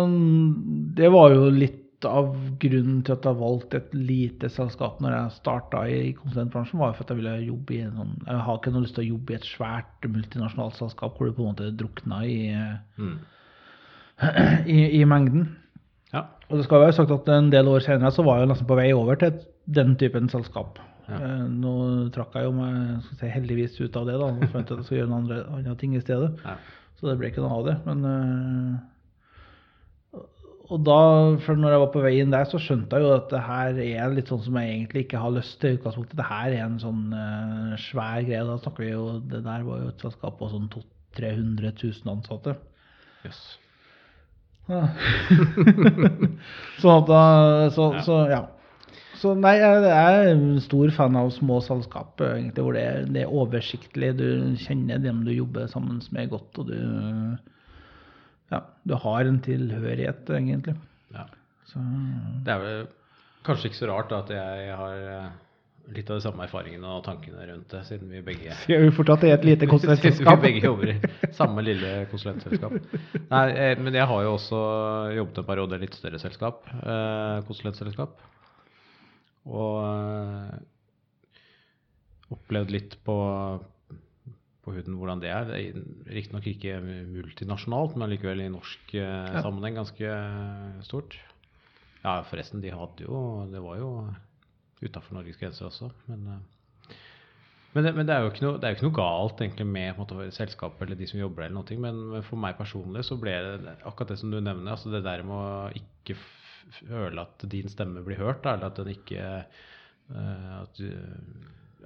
[0.98, 5.38] Det var jo litt av grunnen til at jeg valgte et lite selskap når jeg
[5.40, 8.60] starta i konsulentbransjen, var jo for at jeg ville jobbe i en sånn Jeg har
[8.60, 11.56] ikke noe lyst til å jobbe i et svært multinasjonalt selskap hvor du på en
[11.56, 12.38] måte drukna i,
[13.02, 13.16] mm.
[14.78, 15.50] i, i mengden.
[16.14, 16.24] Ja.
[16.48, 18.78] Og det skal være sagt at en del år senere så var jeg nesten på
[18.80, 19.42] vei over til
[19.76, 20.80] den typen selskap.
[21.08, 21.18] Ja.
[21.20, 21.74] Eh, Nå
[22.16, 22.76] trakk jeg jo meg
[23.20, 24.30] si, heldigvis ut av det, da.
[24.32, 26.36] og fant at jeg skulle gjøre noen andre, ting i stedet.
[26.46, 26.58] ja.
[26.98, 27.76] Så det ble ikke noe av det.
[27.86, 30.22] Men øh,
[30.74, 31.02] Og da,
[31.46, 33.78] for når jeg var på vei inn der, så skjønte jeg jo at det her
[33.84, 36.18] er litt sånn som jeg egentlig ikke har lyst til i utgangspunktet.
[36.18, 38.42] Det her er en sånn uh, svær greie.
[38.50, 42.14] Da snakker vi jo Det der var jo et selskap på sånn 200 300 000
[42.14, 42.56] ansatte.
[43.26, 43.42] Jøss.
[46.82, 47.24] Sånn at da
[47.74, 48.02] så, Ja.
[48.06, 48.44] så ja.
[49.18, 53.24] Så nei, jeg er en stor fan av små selskap, egentlig, hvor det er, det
[53.24, 54.12] er oversiktlig.
[54.20, 54.28] Du
[54.62, 56.78] kjenner dem du jobber sammen med godt, og du
[58.52, 60.76] Ja, du har en tilhørighet, egentlig.
[61.16, 61.26] Ja.
[61.66, 61.82] Så
[62.46, 62.86] Det er vel
[63.48, 65.34] kanskje ikke så rart da, at jeg har eh,
[65.96, 69.26] litt av de samme erfaringene og tankene rundt det, siden vi begge sier vi fortsatt
[69.28, 70.98] er et lite Siden vi begge jobber i
[71.36, 72.76] samme lille konsulentselskap.
[73.32, 74.60] Nei, eh, men jeg har jo også
[75.18, 78.20] jobbet en periode i et litt større selskap, eh, konsulentselskap.
[79.48, 80.58] Og eh,
[82.36, 83.18] opplevd litt på,
[84.66, 85.54] på huden hvordan det er.
[86.12, 88.98] Riktignok ikke multinasjonalt, men likevel i norsk
[89.40, 90.20] sammenheng ganske
[90.88, 91.16] stort.
[92.04, 93.20] Ja, forresten, de hadde jo
[93.52, 93.90] Det var jo
[94.84, 96.46] utafor Norges grenser også, men eh,
[97.76, 100.16] men det, men det er noe, det er jo ikke noe galt egentlig med måte,
[100.34, 103.74] selskapet eller de som jobber der, eller noe, men, for meg personlig så ble det
[103.86, 104.72] akkurat det som du nevner.
[104.74, 106.16] altså Det der med å ikke
[106.80, 110.90] føle at din stemme blir hørt, da, eller at den ikke eh, at du,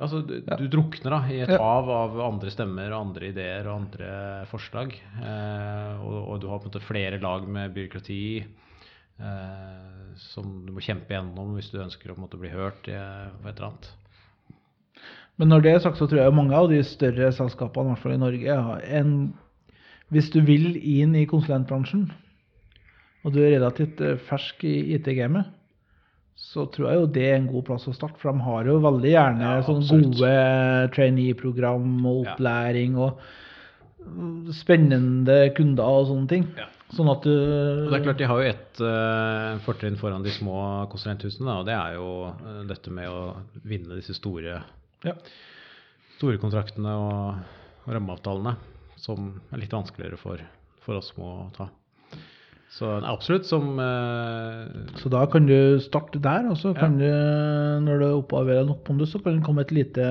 [0.02, 1.58] Altså, du, du drukner da i et Ja.
[1.60, 4.12] hav av andre stemmer og andre ideer og andre
[4.50, 4.94] forslag.
[5.20, 8.22] Eh, og, og du har på en måte flere lag med byråkrati
[9.20, 12.98] eh, som du må kjempe gjennom hvis du ønsker å måte, bli hørt i,
[13.42, 13.92] på et eller annet.
[15.40, 18.04] Men når det er sagt, så tror jeg mange av de større selskapene, i hvert
[18.04, 19.16] fall i Norge, har en
[20.12, 22.10] Hvis du vil inn i konsulentbransjen,
[23.24, 25.48] og du er relativt eh, fersk i IT-gamet,
[26.36, 28.20] så tror jeg jo det er en god plass å starte.
[28.20, 30.34] For de har jo veldig gjerne Ja, sånne gode
[30.98, 33.22] trainee-program og opplæring og
[34.04, 36.48] mm, spennende kunder og sånne ting.
[36.60, 36.68] Ja.
[36.92, 40.58] Sånn at du det er klart De har jo ett uh, fortrinn foran de små
[40.92, 43.22] konsulenthusene, og det er jo uh, dette med å
[43.64, 44.60] vinne disse store,
[45.08, 45.16] ja.
[46.18, 47.54] store kontraktene og,
[47.86, 48.58] og rammeavtalene,
[49.00, 50.44] som er litt vanskeligere for,
[50.84, 51.72] for oss små å ta.
[52.72, 54.68] Så absolutt som eh,
[55.02, 57.08] Så da kan du starte der, og så kan du,
[57.84, 60.06] når du opparbeider nok pondus, så kan det komme et lite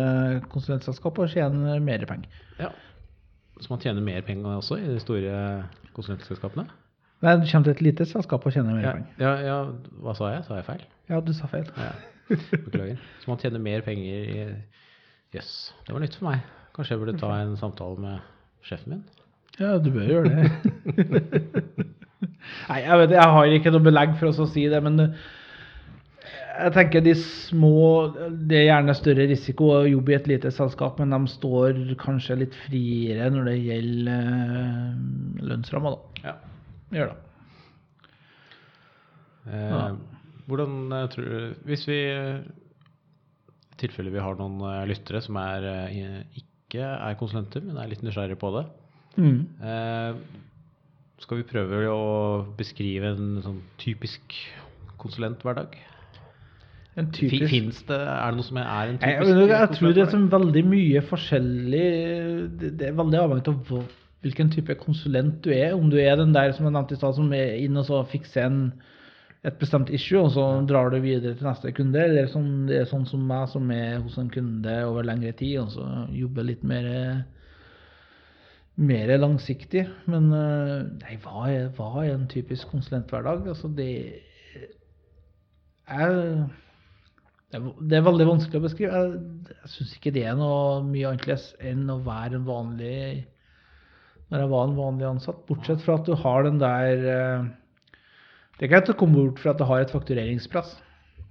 [0.53, 2.29] konsulentselskap og tjene mer penger.
[2.61, 2.69] Ja.
[3.61, 5.33] så man tjener mer penger også i de store
[5.96, 6.66] konsulentselskapene?
[7.20, 9.09] Nei, du kommer til et lite selskap og tjener mer Ja, penger.
[9.20, 9.57] ja, ja,
[10.05, 10.44] hva sa jeg?
[10.46, 10.85] Sa jeg feil?
[11.11, 11.66] Ja, du sa feil.
[11.76, 11.90] Ja.
[12.31, 12.96] Beklager.
[13.20, 14.44] Så man tjener mer penger i
[15.35, 16.40] Jøss, det var nytt for meg.
[16.74, 18.18] Kanskje jeg burde ta en samtale med
[18.66, 19.03] sjefen min?
[19.61, 20.46] Ja, du bør gjøre det.
[22.70, 24.96] Nei, jeg vet jeg har ikke noe belegg for å si det, men
[26.50, 27.70] jeg tenker de små
[28.48, 32.36] Det er gjerne større risiko å jobbe i et lite selskap, men de står kanskje
[32.42, 36.24] litt friere når det gjelder eh, lønnsramma, da.
[36.30, 36.34] Ja.
[36.98, 37.18] Gjør det.
[39.50, 39.84] Eh, Ja.
[40.50, 44.60] Hvordan eh, tror du Hvis vi eh, I tilfelle vi har noen
[44.90, 45.64] lyttere som er,
[46.36, 48.66] ikke er konsulenter, men er litt nysgjerrige på det,
[49.18, 49.40] Mm.
[49.58, 50.14] eh,
[51.18, 54.36] skal vi prøve å beskrive en sånn typisk
[55.02, 55.74] konsulenthverdag?
[56.98, 59.92] En typisk Finnes det Er det noe som er en typisk jeg, jeg, jeg tror
[59.94, 61.88] det er som veldig mye forskjellig
[62.61, 63.83] Det, det er veldig avhengig av
[64.20, 65.72] hvilken type konsulent du er.
[65.72, 68.03] Om du er den der som jeg nevnte i stad, som er inn og så
[68.05, 68.59] fikser en,
[69.48, 72.03] et bestemt issue, og så drar du videre til neste kunde.
[72.05, 75.57] Eller sånn, det er sånn som meg, som er hos en kunde over lengre tid,
[75.62, 76.90] og så jobber litt mer
[78.81, 79.87] mer langsiktig.
[80.09, 83.48] Men eh, nei, hva er, hva er en typisk konsulenthverdag?
[83.55, 83.90] Altså, det
[85.88, 86.44] er
[87.50, 88.94] det er, veldig vanskelig å beskrive.
[88.94, 92.98] Jeg, jeg syns ikke det er noe mye annerledes enn å være en vanlig
[94.30, 95.40] Når jeg var en vanlig ansatt.
[95.48, 97.48] Bortsett fra at du har den der eh,
[98.54, 100.76] Det er greit å komme bort fra at du har et faktureringspress.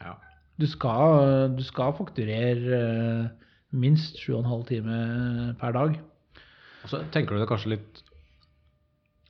[0.02, 0.18] Ja.
[0.60, 6.00] Du skal, du skal fakturere eh, minst 7,5 timer per dag.
[6.84, 8.04] Og så tenker du deg kanskje litt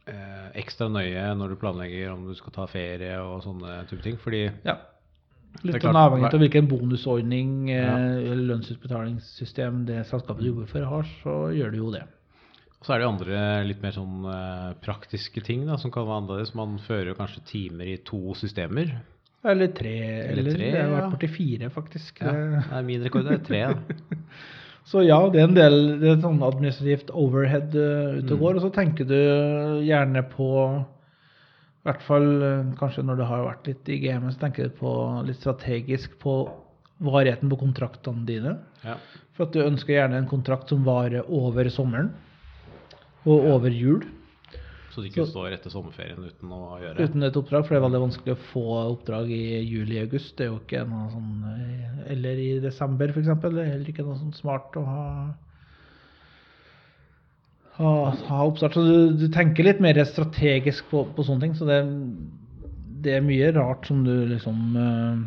[0.10, 4.17] eh, ekstra nøye når du planlegger om du skal ta ferie og sånne type ting,
[4.17, 4.80] fordi Ja.
[5.64, 7.98] Litt klart, avhengig av hvilken bonusordning eh, Ja.
[8.32, 12.04] eller lønnsutbetalingssystem det selskapet du jobber for har, så gjør du jo det.
[12.82, 16.22] så er det jo andre litt mer sånn eh, praktiske ting da, som kan være
[16.22, 16.54] annerledes.
[16.56, 18.94] Man fører jo kanskje timer i to systemer.
[19.44, 19.98] Eller tre.
[20.30, 20.96] Eller Eller, det har ja.
[21.00, 22.22] vært borti fire, faktisk.
[22.22, 23.60] Ja, Det- er min rekord det er tre.
[23.74, 24.18] Da.
[24.90, 28.56] Så ja, det er en del det er sånn administrativt overhead uh, ute og Mm.
[28.56, 30.48] Og så tenker du gjerne på
[31.80, 34.76] I hvert fall eh, kanskje når du har vært litt i gamet, så tenker du
[34.82, 34.92] på
[35.28, 36.34] litt strategisk på
[37.00, 38.58] varigheten på kontraktene dine.
[38.84, 38.98] Ja.
[39.38, 42.12] For at du ønsker gjerne en kontrakt som varer over sommeren
[43.24, 44.04] og over jul.
[44.92, 47.00] Så de ikke Så- står etter sommerferien uten å gjøre.
[47.08, 48.63] Uten et oppdrag, for det er veldig vanskelig å få
[48.98, 50.36] oppdrag i juli-august.
[50.36, 53.28] Det er jo ikke noe sånn eh, Eller i desember, f.eks.
[53.39, 55.34] Det er heller ikke noe sånn smart å ha
[57.80, 57.92] ha,
[58.30, 58.76] ha oppstart.
[58.76, 61.56] Så du, du tenker litt mer strategisk på, på sånne ting.
[61.58, 61.80] Så det,
[63.06, 65.24] det er mye rart som du liksom eh,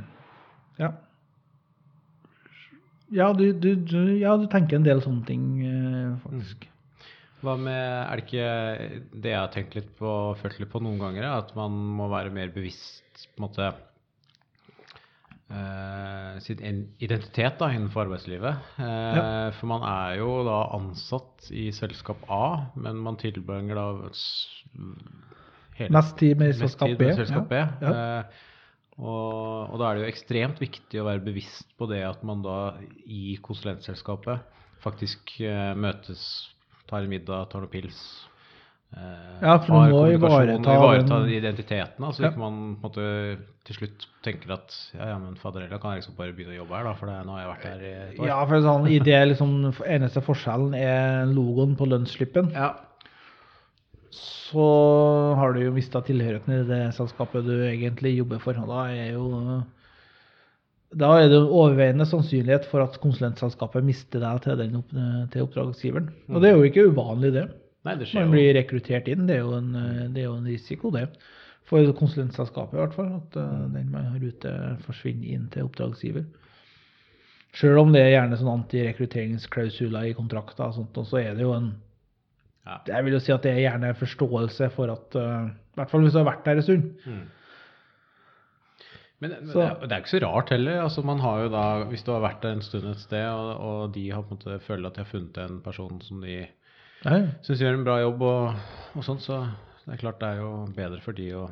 [0.85, 0.93] Ja.
[3.13, 3.75] Ja, du, du,
[4.17, 6.69] ja, du tenker en del sånne ting, eh, faktisk.
[7.43, 11.01] Hva med, er det ikke det jeg har tenkt litt på følt litt på noen
[11.01, 13.69] ganger, er at man må være mer bevisst på en måte
[15.53, 16.63] eh, sin
[17.03, 18.71] identitet da, innenfor arbeidslivet.
[18.81, 23.87] Eh, For man er jo da ansatt i selskap A, men man tilbringer da
[25.79, 27.05] hele Mest tid med selskap B.
[27.05, 27.61] med selskap B.
[27.85, 27.93] Ja.
[27.93, 28.49] Eh,
[29.03, 32.43] og, og da er det jo ekstremt viktig å være bevisst på det at man
[32.45, 32.75] da
[33.09, 34.45] i konsulentselskapet
[34.83, 36.21] faktisk eh, møtes,
[36.91, 37.99] tar en middag, tar noen pils.
[38.97, 42.05] Eh, Ja, for du har må ivareta ivareta identiteten.
[42.05, 42.31] Altså Ja.
[42.31, 43.07] ikke man måte
[43.65, 46.77] til slutt tenker at ja, ja, men faderella kan jeg liksom bare begynne å jobbe
[46.77, 48.27] her, da, for det, nå har jeg vært her i et år.
[48.27, 49.53] Ja, for sånn, i det liksom,
[49.87, 52.73] eneste forskjellen er logoen på lønnsslippen, Ja.
[54.13, 54.67] så
[55.39, 58.59] har du jo mista tilhørigheten i det selskapet du egentlig jobber for.
[58.61, 59.63] Og da er jo
[60.93, 64.75] da er det en overveiende sannsynlighet for at konsulentselskapet mister deg til, den
[65.33, 66.11] til oppdragsgiveren.
[66.29, 67.47] Og det er jo ikke uvanlig, det.
[67.85, 69.27] Nei, det skjer Man blir rekruttert inn.
[69.27, 69.73] Det er jo en,
[70.15, 71.09] det er jo en risiko, det.
[71.67, 73.11] For konsulentselskapet, i hvert fall.
[73.19, 74.53] At eh, den man har ute,
[74.87, 76.25] forsvinner inn til oppdragsgiver.
[77.55, 81.43] Selv om det er gjerne sånn antirekrutteringsklausuler i kontrakter, og sånt, og så er det
[81.49, 81.73] jo en
[82.65, 82.77] Ja.
[82.87, 86.05] Jeg vil jo si at det er gjerne forståelse for at uh, I hvert fall
[86.05, 86.85] hvis du har vært der en stund.
[87.05, 87.25] Mm.
[89.23, 90.81] Men, men Så- det er- det er ikke så rart heller.
[90.83, 93.61] Altså, man har jo da, Hvis du har vært der en stund et sted, og,
[93.61, 96.47] og de har på en måte føler at de har funnet en person som de
[97.03, 97.23] Nei.
[97.43, 99.43] syns gjør en bra jobb, og, og sånt, så
[99.87, 101.47] det er klart det er jo bedre for de å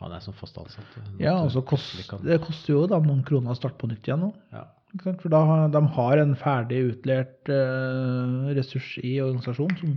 [0.00, 0.98] ha deg som fast ansatt.
[1.20, 4.22] Ja, og så kost, det koster jo da noen kroner å starte på nytt igjen
[4.28, 4.34] nå.
[4.54, 4.68] ja.
[4.98, 9.92] For da har, de har en ferdig utlært eh, ressurs i organisasjonen som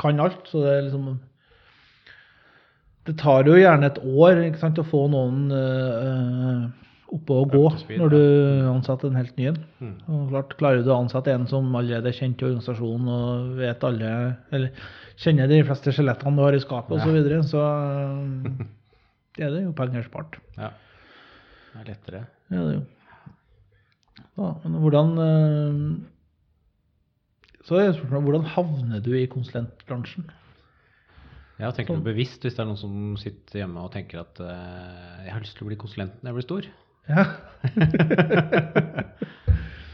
[0.00, 0.48] kan alt.
[0.50, 1.20] Så det er liksom
[3.06, 6.64] Det tar jo gjerne et år ikke sant, å få noen eh,
[7.10, 8.20] oppe og gå speed, når du
[8.70, 9.58] ansetter en helt ny en.
[9.80, 9.94] Mm.
[10.06, 13.86] Og klart, Klarer du å ansette en som allerede er kjent i organisasjonen og vet
[13.86, 14.12] alle,
[14.54, 14.86] eller
[15.20, 17.64] kjenner de fleste skjelettene du har i skapet osv., så, videre, så
[19.36, 20.38] det er det jo penger spart.
[20.56, 20.72] Ja.
[21.70, 22.24] Det er lettere.
[22.50, 22.86] Ja, det er jo.
[24.40, 25.78] Ja, men hvordan eh,
[27.66, 30.30] Så er spørsmålet hvordan havner du i konsulentbransjen?
[31.60, 32.04] Ja, tenker Sånn.
[32.04, 35.42] du bevisst hvis det er noen som sitter hjemme og tenker at uh, jeg har
[35.44, 36.68] lyst til å bli konsulent når jeg blir stor?
[37.08, 37.24] Ja,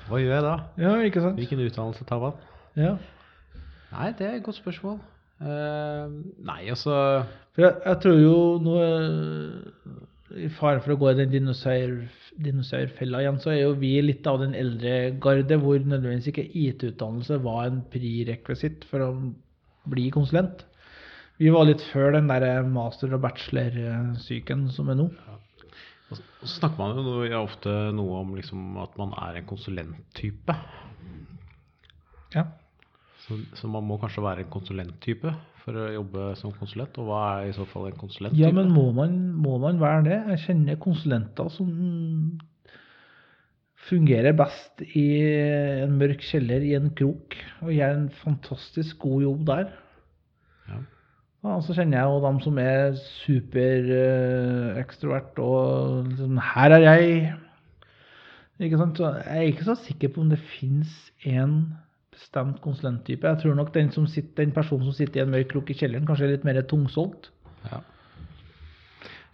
[0.06, 0.54] Hva gjør jeg da?
[0.78, 1.38] ja ikke sant?
[1.40, 2.34] Hvilken utdannelse tar man?
[2.78, 2.92] Ja.
[3.92, 4.98] Nei, det er et godt spørsmål.
[5.36, 6.06] Uh,
[6.46, 6.92] nei, altså
[7.52, 11.90] For jeg, jeg tror jo nå eh, I fare for å gå i den dinosaur,
[12.40, 17.36] dinosaurfella igjen, så er jo vi litt av den eldre garde hvor nødvendigvis ikke IT-utdannelse
[17.44, 19.10] var en prirekvisitt for å
[19.92, 20.64] bli konsulent.
[21.36, 25.10] Vi var litt før den der master- og bachelor-syken som er nå.
[26.06, 30.54] Og så snakker man jo noe, ofte noe om liksom at man er en konsulenttype.
[32.34, 32.46] Ja.
[33.24, 35.32] Så, så man må kanskje være en konsulenttype
[35.64, 36.98] for å jobbe som konsulent.
[37.02, 38.44] Og hva er i så fall en konsulenttype?
[38.44, 40.20] Ja, men må man, må man være det?
[40.34, 41.72] Jeg kjenner konsulenter som
[43.86, 45.06] fungerer best i
[45.82, 49.74] en mørk kjeller i en krok og gjør en fantastisk god jobb der.
[51.46, 57.06] Ja, så kjenner jeg jo dem som er superekstrovert og liksom Her er jeg!
[58.66, 58.98] Ikke sant?
[58.98, 60.90] Så jeg er ikke så sikker på om det fins
[61.28, 61.52] én
[62.16, 63.28] bestemt konsulenttype.
[63.28, 65.76] Jeg tror nok den, som sitter, den personen som sitter i en mørk krok i
[65.76, 67.24] kjelleren, kanskje er litt mer tungsolgt.
[67.68, 67.78] Ja.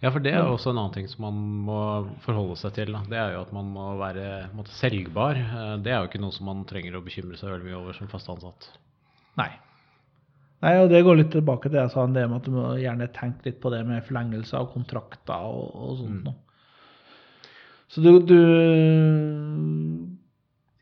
[0.03, 1.37] ja, for det er også en annen ting som man
[1.69, 1.79] må
[2.25, 2.89] forholde seg til.
[2.93, 2.99] Da.
[3.09, 5.35] Det er jo at man må være måtte, selgbar.
[5.39, 7.93] Eh, Det er jo ikke noe som man trenger å bekymre seg veldig mye over
[7.97, 8.61] som fast ansatt.
[9.39, 9.51] Nei.
[10.63, 12.69] Nei, og det går litt tilbake til det jeg sa, det med at du må
[12.79, 16.39] gjerne tenke litt på det med forlengelse av kontrakter og, og sånt Mm.
[17.93, 18.39] Så du, du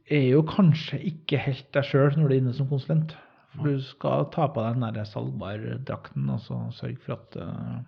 [0.08, 3.17] er jo kanskje ikke helt deg sjøl når du er inne som konsulent.
[3.52, 7.80] For du skal ta på deg den der salgbardrakten og så sørge for at eh,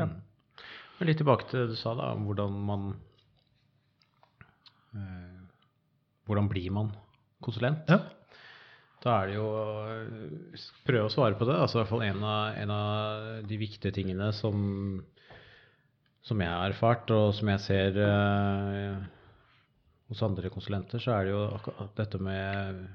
[0.00, 0.08] Ja.
[0.08, 0.16] Mm.
[1.06, 2.88] Litt tilbake til det du sa da, om hvordan man
[4.96, 5.40] eh,
[6.26, 6.90] Hvordan blir man
[7.44, 7.86] konsulent?
[7.86, 8.00] Ja.
[9.04, 11.56] Da er det jo prøv Prøve å svare på det.
[11.60, 14.56] altså i hvert fall en av, en av de viktige tingene som,
[16.26, 19.02] som jeg har erfart, og som jeg ser eh,
[20.10, 22.86] hos andre konsulenter, så er det jo akkurat dette med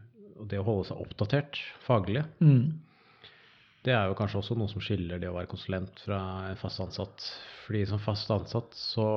[0.50, 2.24] det å holde seg oppdatert faglig.
[2.42, 2.82] Mm.
[3.86, 6.20] Det er jo kanskje også noe som skiller det å være konsulent fra
[6.52, 7.26] en fast ansatt.
[7.66, 9.08] Fordi som fast ansatt så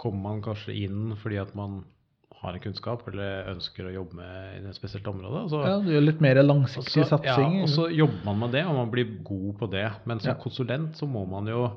[0.00, 1.82] kommer man kanskje inn fordi at man
[2.42, 5.48] har en kunnskap eller ønsker å jobbe med i et spesielt område.
[5.50, 7.56] så- ja, Du gjør litt mer langsiktig også, satsing.
[7.56, 9.92] Ja, og så jobber man med det, og man blir god på det.
[10.04, 10.42] Men som Ja.
[10.42, 11.70] konsulent så må man jo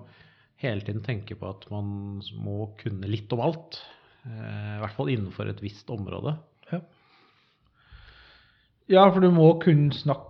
[0.57, 3.79] hele tiden tenke på at man må kunne litt om alt.
[4.25, 6.37] Eh, I hvert fall innenfor et visst område.
[6.71, 6.79] Ja.
[8.89, 10.25] ja, for du må kunne snakke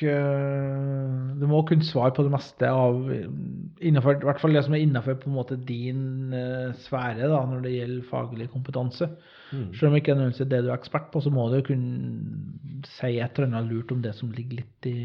[0.00, 5.26] Du må kunne svare på det meste av innenfor, I hvert fall det som er
[5.32, 9.10] måte din eh, sfære da, når det gjelder faglig kompetanse.
[9.50, 9.66] Mm.
[9.74, 13.18] Selv om ikke nødvendigvis er det du er ekspert på, så må du kunne si
[13.18, 14.96] et eller annet lurt om det som ligger litt i,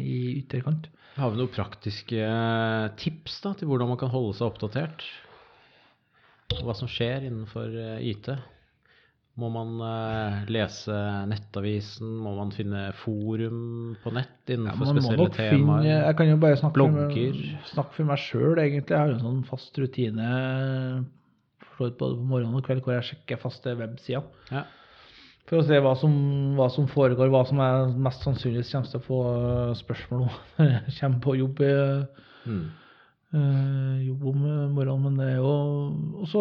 [0.00, 0.88] i ytterkant.
[1.18, 2.30] Har vi noen praktiske
[3.00, 5.04] tips da, til hvordan man kan holde seg oppdatert?
[6.62, 8.32] Hva som skjer innenfor eh, IT?
[9.40, 10.96] Må man uh, lese
[11.30, 12.10] Nettavisen?
[12.20, 15.86] Må man finne forum på nett innenfor ja, spesielle temaer?
[15.86, 17.40] finne, jeg kan jo bare snakke blogger.
[17.70, 18.92] snakke for meg sjøl, egentlig.
[18.92, 20.28] Jeg har jo en sånn fast rutine
[21.72, 24.26] så både på morgenen og kveld hvor jeg sjekker faste websider.
[24.52, 24.66] Ja.
[25.48, 26.12] For å se hva som,
[26.58, 30.36] hva som foregår, hva som jeg mest sannsynligvis kommer til å få eh, spørsmål om
[30.58, 32.64] når jeg kommer på jobb, eh, Mm.
[33.32, 34.40] Uh, jobb om
[34.74, 35.04] morgenen.
[35.06, 35.52] Men det er jo
[36.24, 36.40] også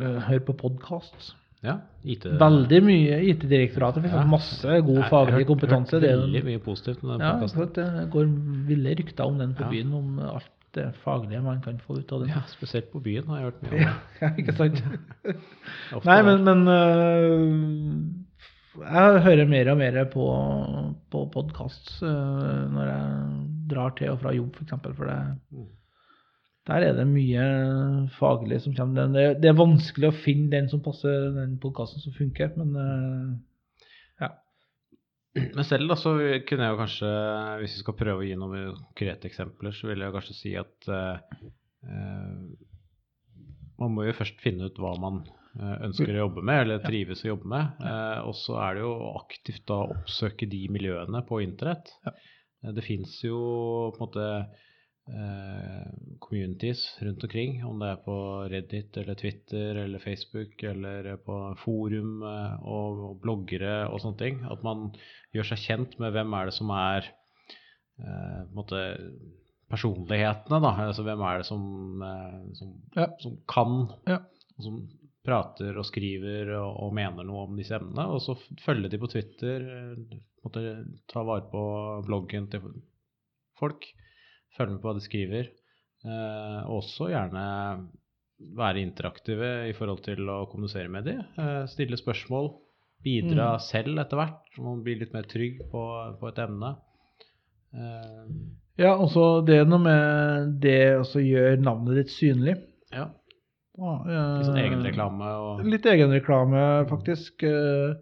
[0.00, 1.34] uh, høre på podkast.
[1.62, 2.24] Ja IT.
[2.40, 4.04] Veldig mye IT-direktoratet.
[4.10, 4.24] Ja.
[4.26, 5.92] Masse god faglig hørt- kompetanse.
[5.94, 7.72] Hørt Det er veldig mye positivt om den ja, podkasten.
[7.76, 8.26] det går
[8.66, 12.20] ville rykter om den på byen, om alt det faglige man kan få ut av
[12.24, 12.28] den.
[12.32, 13.80] Ja, spesielt på byen har jeg hørt mye om.
[13.84, 14.82] Ja, ja, ikke sant?
[16.08, 17.52] Nei, men, men uh,
[18.82, 20.24] jeg hører mer og mer på,
[21.12, 23.04] på podkast når jeg
[23.70, 24.72] drar til og fra jobb, f.eks.
[24.82, 25.20] For, for det,
[25.52, 25.66] Mm.
[26.68, 27.44] Der er det mye
[28.18, 29.08] faglig som kommer.
[29.10, 33.32] Det, det er vanskelig å finne den som passer den podkasten som funker, men øh,
[34.22, 34.28] ja.
[35.56, 36.14] Men selv da, så
[36.46, 37.12] kunne jeg jo kanskje,
[37.62, 40.90] hvis vi skal prøve å gi noen konkrete eksempler, så vil jeg kanskje si at
[40.92, 41.44] eh,
[41.88, 42.42] eh,
[43.82, 45.22] man må jo først finne ut hva man
[45.58, 47.80] eh, ønsker å jobbe med, eller trives å jobbe med.
[47.82, 51.90] Eh, og så er det jo aktivt da oppsøke de miljøene på internett.
[52.06, 52.14] Ja.
[52.62, 53.40] Eh, det fins jo
[53.96, 54.68] på en måte eh,
[56.22, 58.16] communities rundt omkring, om det er på
[58.52, 64.40] Reddit eller Twitter eller Facebook eller på forum eh, og, og bloggere og sånne ting.
[64.50, 64.90] At man
[65.34, 67.10] gjør seg kjent med hvem er det som er
[68.00, 68.80] eh, måte
[69.72, 70.72] personlighetene, da.
[70.88, 71.62] Altså hvem er det som,
[72.08, 73.08] eh, som, Ja.
[73.22, 74.18] som kan, Ja.
[74.58, 74.82] og som
[75.22, 78.08] prater og skriver og, og mener noe om disse emnene.
[78.10, 78.34] Og så
[78.64, 80.64] følge de på Twitter, eh, måte
[81.12, 81.62] ta vare på
[82.08, 82.64] bloggen til
[83.60, 83.86] folk.
[84.56, 85.50] Følge med på hva de skriver.
[86.04, 87.44] Eh, også gjerne
[88.58, 91.20] være interaktive i forhold til å kommunisere med dem.
[91.38, 92.50] Eh, stille spørsmål.
[93.02, 93.60] Bidra Mm.
[93.64, 94.40] selv etter hvert.
[94.54, 95.82] så Man blir litt mer trygg på,
[96.20, 96.76] på et emne.
[97.74, 98.26] Eh,
[98.78, 102.56] Ja, og så det er noe med det å gjøre navnet ditt synlig.
[102.92, 103.08] ja.
[103.72, 107.42] Litt sånn eh, egenreklame og Litt egenreklame, faktisk.
[107.42, 107.94] Eh,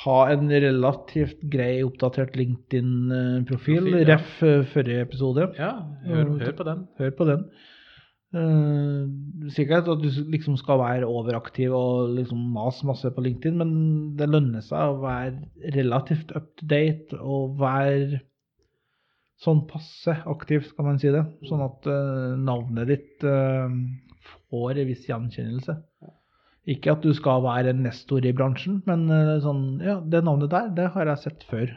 [0.00, 3.90] Ha en relativt grei oppdatert LinkedIn-profil.
[3.92, 4.06] Ja.
[4.14, 5.50] Ref eh, forrige episode.
[5.58, 5.74] Ja,
[6.06, 6.86] hør, hør på den.
[6.98, 7.44] Hør på den.
[8.32, 9.04] Uh,
[9.52, 13.74] sikkert at du liksom skal være overaktiv og liksom mase masse på LinkedIn, men
[14.16, 18.22] det lønner seg å være relativt up to date og være
[19.42, 21.26] sånn passe aktiv, skal man si det.
[21.50, 23.68] Sånn at uh, navnet ditt uh,
[24.48, 25.76] får en viss gjenkjennelse.
[26.70, 30.52] Ikke at du skal være en nestor i bransjen, men eh, sånn Ja, det navnet
[30.52, 31.72] der, det har jeg sett før.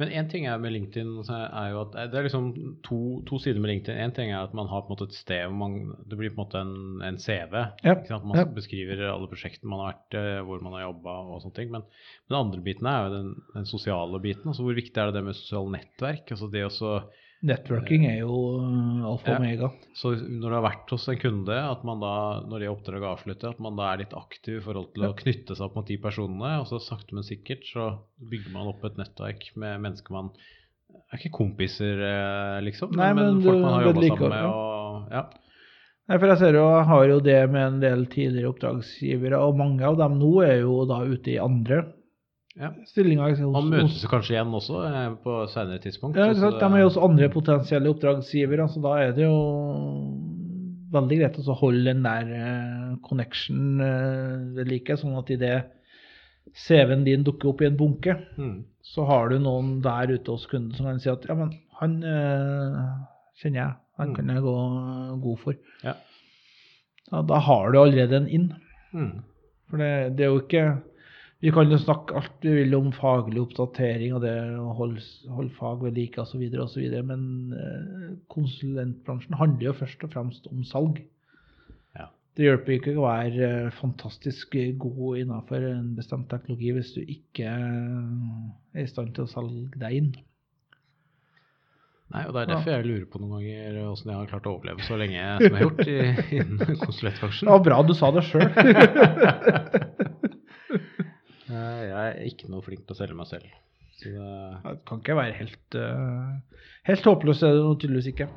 [0.00, 2.46] Men én ting er med LinkedIn er jo at det er liksom
[2.82, 2.96] to,
[3.28, 4.00] to sider med LinkedIn.
[4.00, 5.76] Én ting er at man har på en måte et sted hvor man
[6.08, 6.72] Det blir på en måte en,
[7.06, 7.54] en CV.
[7.84, 7.94] Ja?
[8.24, 8.46] Man ja.
[8.56, 11.70] beskriver alle prosjektene man har vært hvor man har jobba og sånne ting.
[11.76, 11.84] Men
[12.32, 14.48] den andre biten er jo den, den sosiale biten.
[14.48, 16.34] Altså hvor viktig er det det med sosiale nettverk?
[16.34, 16.96] Altså det å
[17.42, 19.34] Networking er jo eh, alfa Ja.
[19.34, 19.70] og omega.
[19.98, 22.14] Så når du har vært hos en kunde, at man da,
[22.46, 25.56] når det oppdraget avslutter, at man da er litt aktiv i forhold til å knytte
[25.58, 27.88] seg opp mot de personene, og så sakte, men sikkert så
[28.30, 30.30] bygger man opp et nettverk med mennesker man
[31.12, 34.44] er ikke kompiser, eh, liksom, Nei, men, men folk du man har jobba sammen med.
[34.52, 35.24] Og, ja.
[36.10, 39.58] Nei, for jeg ser jo, jeg har jo det med en del tidligere oppdragsgivere, og
[39.58, 41.82] mange av dem nå er jo da ute i andre
[42.58, 42.68] Ja.
[43.48, 46.16] Man møtes kanskje igjen også eh, på senere tidspunkt.
[46.20, 46.58] Ja, så sant?
[46.58, 49.38] det- De er jo også andre potensielle oppdragsgivere, så da er det jo
[50.92, 55.64] veldig greit å holde den der eh, connection eh, ved like, sånn at idet
[56.52, 58.64] CV-en din dukker opp i en bunke, Mm.
[58.82, 62.00] så har du noen der ute hos kunden som kan si at ja, men han
[63.40, 64.14] kjenner jeg, han Mm.
[64.16, 65.54] kan jeg gå god for.
[65.84, 65.94] Ja.
[67.10, 68.52] Da, da har du allerede en inn.
[68.92, 69.22] Mm.
[69.70, 70.82] For det, det er jo ikke
[71.42, 75.50] Vi kan jo snakke alt vi vil om faglig oppdatering og det å holde, holde
[75.56, 77.24] fag ved like osv., osv., men
[77.58, 81.00] eh, konsulentbransjen handler jo først og fremst om salg.
[81.98, 82.06] Ja.
[82.38, 87.50] Det hjelper ikke å være eh, fantastisk god innenfor en bestemt teknologi hvis du ikke
[87.50, 90.12] eh, er i stand til å selge deg inn.
[92.12, 94.54] Nei, og Det er derfor jeg lurer på noen ganger åssen jeg har klart å
[94.60, 96.00] overleve så lenge som jeg har gjort i,
[96.38, 97.48] innen konsulentbransjen.
[97.48, 98.46] Det var bra du sa det sjøl.
[102.12, 103.52] Er ikke noe flink til å selge meg selv.
[103.98, 104.30] Så det,
[104.64, 108.28] Det kan ikke være helt, uh, helt håpløst, er det tydeligvis ikke.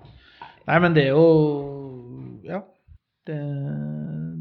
[0.65, 1.27] Nei, men det er jo
[2.45, 2.61] Ja.
[3.25, 3.35] Det,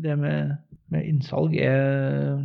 [0.05, 0.51] det med,
[0.93, 2.43] med innsalg er,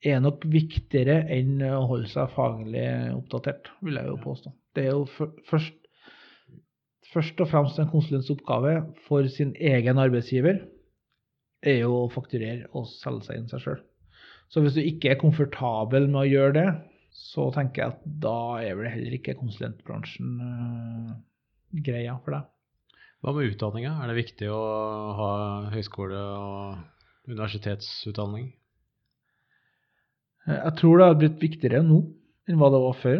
[0.00, 4.54] er nok viktigere enn å holde seg faglig oppdatert, vil jeg jo påstå.
[4.72, 5.76] Det er jo først,
[7.12, 8.78] først og fremst en konsulents oppgave
[9.10, 10.62] for sin egen arbeidsgiver
[11.66, 13.80] er jo å fakturere og selge seg inn seg sjøl.
[14.48, 16.68] Så hvis du ikke er komfortabel med å gjøre det,
[17.12, 21.16] så tenker jeg at da er vel heller ikke konsulentbransjen uh,
[21.84, 22.46] greia for deg.
[23.24, 23.96] hva med utdanninga?
[23.98, 24.60] Er det viktig å
[25.18, 25.32] ha
[25.74, 28.52] høyskole- og universitetsutdanning?
[30.46, 31.98] Eh, Jeg tror det har blitt viktigere nå
[32.48, 33.18] enn hva det var før.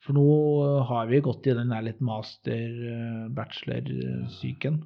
[0.00, 0.24] For nå
[0.64, 4.78] øh, har vi gått i den der litt master-bachelor-syken.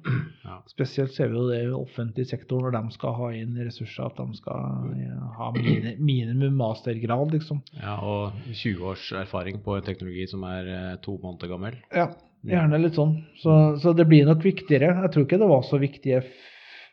[0.43, 0.55] Ja.
[0.67, 4.17] Spesielt ser vi jo det i offentlig sektor når de skal ha inn ressurser, at
[4.19, 4.59] de skal
[4.99, 7.63] ja, ha minimum mastergrad, liksom.
[7.79, 11.75] Ja, og 20 års erfaring på en teknologi som er eh, to måneder gammel.
[11.95, 12.07] Ja,
[12.45, 13.15] gjerne litt sånn.
[13.39, 14.99] Så, så det blir nok viktigere.
[15.05, 16.15] Jeg tror ikke det var så viktig,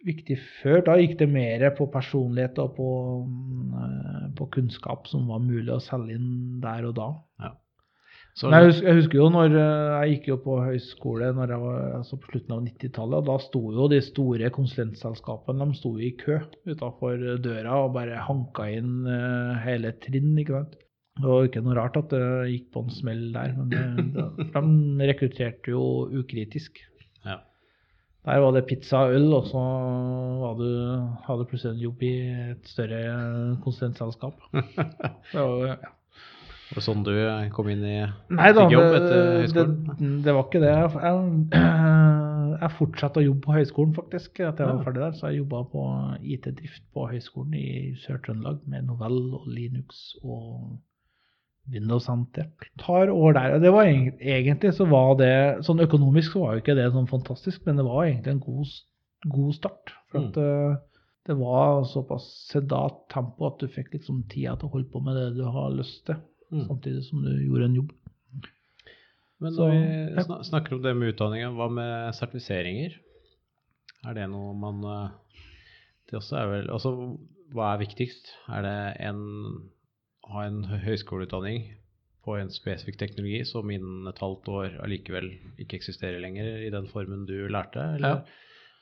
[0.06, 0.78] viktig før.
[0.86, 2.88] Da gikk det mer på personlighet og på,
[3.26, 6.30] mm, på kunnskap som var mulig å selge inn
[6.62, 7.08] der og da.
[7.42, 7.50] Så,
[8.40, 11.62] Men jeg, husker, jeg husker jo når eh, jeg gikk jo på høyskole når jeg
[11.62, 16.08] var, altså på slutten av 90-tallet, da sto jo de store konsulentselskapene de sto i
[16.16, 20.32] kø utafor døra og bare hanka inn eh, hele trinn.
[20.40, 20.80] ikke sant?
[21.20, 22.24] Det var ikke noe rart at det
[22.54, 23.84] gikk på en smell der, men det,
[24.16, 25.86] det, de rekrutterte jo
[26.22, 26.80] ukritisk.
[27.28, 27.42] ja.
[28.22, 29.60] Der var det pizza og øl, og så
[30.56, 30.68] du,
[31.26, 32.12] hadde du plutselig en jobb i
[32.54, 34.38] et større konsulentselskap.
[35.32, 35.92] Det var, ja.
[36.72, 37.12] Var det sånn du
[37.52, 37.96] kom inn i
[38.32, 40.12] Nei da, jobb etter det, høyskolen?
[40.24, 40.70] det var ikke det.
[40.72, 41.32] Jeg,
[42.62, 45.18] jeg fortsatte å jobbe på høyskolen, faktisk, etter jeg var ferdig der.
[45.18, 45.82] Så jeg jobba på
[46.34, 47.66] IT-drift på høyskolen i
[48.06, 50.78] Sør-Trøndelag med Novell og Linux og
[51.72, 52.46] Windows NT.
[52.80, 53.58] Tar år der.
[53.62, 55.34] det var egentlig, egentlig så var det
[55.68, 58.72] Sånn økonomisk så var jo ikke det sånn fantastisk, men det var egentlig en god,
[59.36, 59.94] god start.
[60.08, 60.80] For at mm
[61.26, 65.18] det var såpass sedat tempo at du fikk liksom tida til å holde på med
[65.18, 66.18] det du har lyst til,
[66.52, 66.66] Mm.
[66.68, 67.92] samtidig som du gjorde en jobb.
[69.42, 72.98] Men Så, når vi sn snakker om det med utdanninga, hva med sertifiseringer?
[74.06, 75.38] Er det noe man eh,
[76.10, 76.92] Det også er vel Altså,
[77.54, 78.34] hva er viktigst?
[78.50, 78.76] Er det
[79.08, 79.22] en
[80.30, 81.64] ha en høyskoleutdanning
[82.22, 86.86] på en spesifikk teknologi som innen et halvt år allikevel ikke eksisterer lenger i den
[86.92, 87.82] formen du lærte?
[87.98, 88.22] Eller,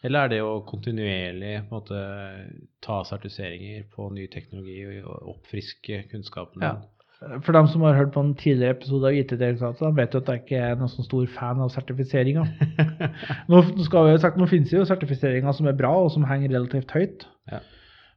[0.04, 2.00] eller er det å kontinuerlig måte,
[2.84, 6.74] ta sertifiseringer på ny teknologi og oppfriske kunnskapen Ja.
[7.44, 10.30] For dem som har hørt på en tidligere episode av IT-direktoratet, de vet jo at
[10.32, 12.48] jeg ikke er noen sånn stor fan av sertifiseringer.
[13.52, 16.24] Nå, skal vi jo sagt, nå finnes det jo sertifiseringer som er bra, og som
[16.24, 17.26] henger relativt høyt.
[17.52, 17.60] Ja.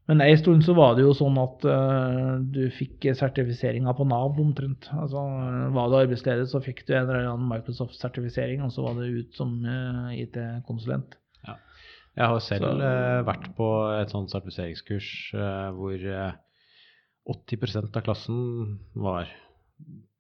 [0.08, 4.40] Men ei stund så var det jo sånn at uh, du fikk sertifiseringer på Nav
[4.40, 4.88] omtrent.
[4.96, 5.22] Altså,
[5.76, 9.36] Var du arbeidsledig, så fikk du en eller annen Microsoft-sertifisering, og så var det ut
[9.40, 11.20] som uh, IT-konsulent.
[12.14, 16.36] Jeg har selv Så- uh, vært på et sånt sertifiseringskurs eh, hvor eh,
[17.30, 19.28] 80% av klassen var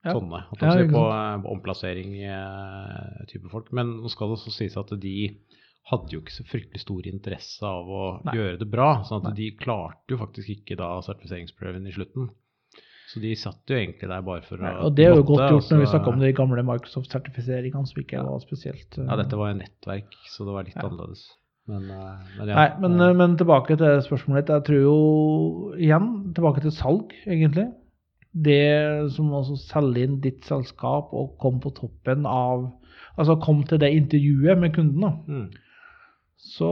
[0.06, 0.14] Ja.
[0.14, 0.44] sånne.
[0.52, 3.72] At Ja, si, på, eh, på omplassering eh, type folk.
[3.72, 5.38] Men nå skal det også sies at de
[5.92, 8.34] hadde jo ikke så fryktelig stor interesse av å Nei.
[8.36, 9.04] gjøre det bra.
[9.04, 9.32] sånn Nei.
[9.32, 12.30] at de klarte jo faktisk ikke da sertifiseringsprøven i slutten.
[13.14, 15.70] Så de satt jo egentlig der bare for å Og det er jo godt gjort
[15.72, 19.52] når vi snakker om de gamle Microsoft-sertifiseringene, som ikke var spesielt uh, Ja, dette var
[19.54, 20.88] jo nettverk, så det var litt Ja.
[20.88, 21.28] annerledes.
[21.70, 22.56] Men, eh, men ja.
[22.58, 24.54] Nei, men, eh, men tilbake til spørsmålet ditt.
[24.56, 27.70] Jeg tror jo igjen tilbake til salg, egentlig.
[28.34, 32.72] Det som å selge inn ditt selskap og komme på toppen av
[33.14, 35.12] Altså komme til det intervjuet med kunden, da.
[35.28, 35.50] mm.
[36.44, 36.70] Så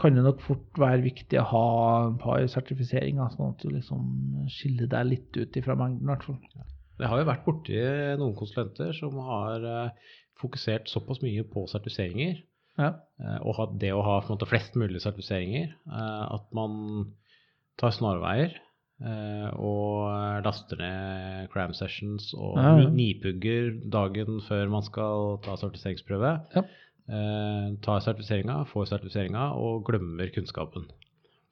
[0.00, 1.68] kan det nok fort være viktig å ha
[2.08, 6.26] et par sertifiseringer, sånn at du liksom skiller deg litt ut ifra mengden, i hvert
[6.26, 6.40] fall.
[6.98, 7.78] Jeg har jo vært borti
[8.18, 10.10] noen konsulenter som har eh,
[10.42, 12.42] fokusert såpass mye på sertifiseringer,
[12.78, 12.92] Ja.
[13.20, 17.12] eh, og det å ha måte, flest mulig sertifiseringer, eh, at man
[17.78, 18.54] tar snarveier
[19.02, 22.88] eh, og laster ned cram sessions og Ja, ja.
[22.90, 26.36] nipugger dagen før man skal ta sertifiseringsprøve.
[26.56, 26.64] Ja.
[27.08, 30.84] Tar sertifiseringa, får sertifiseringa og glemmer kunnskapen.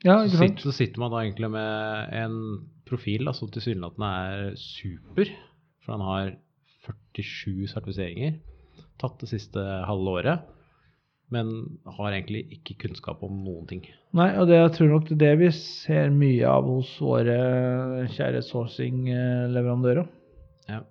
[0.04, 2.34] ja, Så sitter, så sitter man da egentlig med en
[2.84, 5.30] profil da, som tilsynelatende er super,
[5.80, 6.34] for han har
[7.16, 8.36] 47 sertifiseringer,
[9.00, 10.44] tatt det siste halve året,
[11.34, 13.82] men har egentlig ikke kunnskap om noen ting.
[14.16, 17.38] Nei, og det jeg tror nok det det vi ser mye av hos våre
[18.14, 20.06] kjære sourcing-leverandører.
[20.70, 20.84] Ja.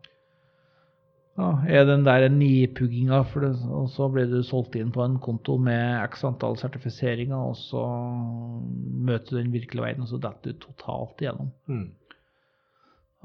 [1.35, 5.17] Ja, er den der nipugginga, for det, og så blir du solgt inn på en
[5.23, 7.81] konto med x antall sertifiseringer, og så
[9.09, 11.51] møter du den virkelige verden, og så detter du totalt igjennom.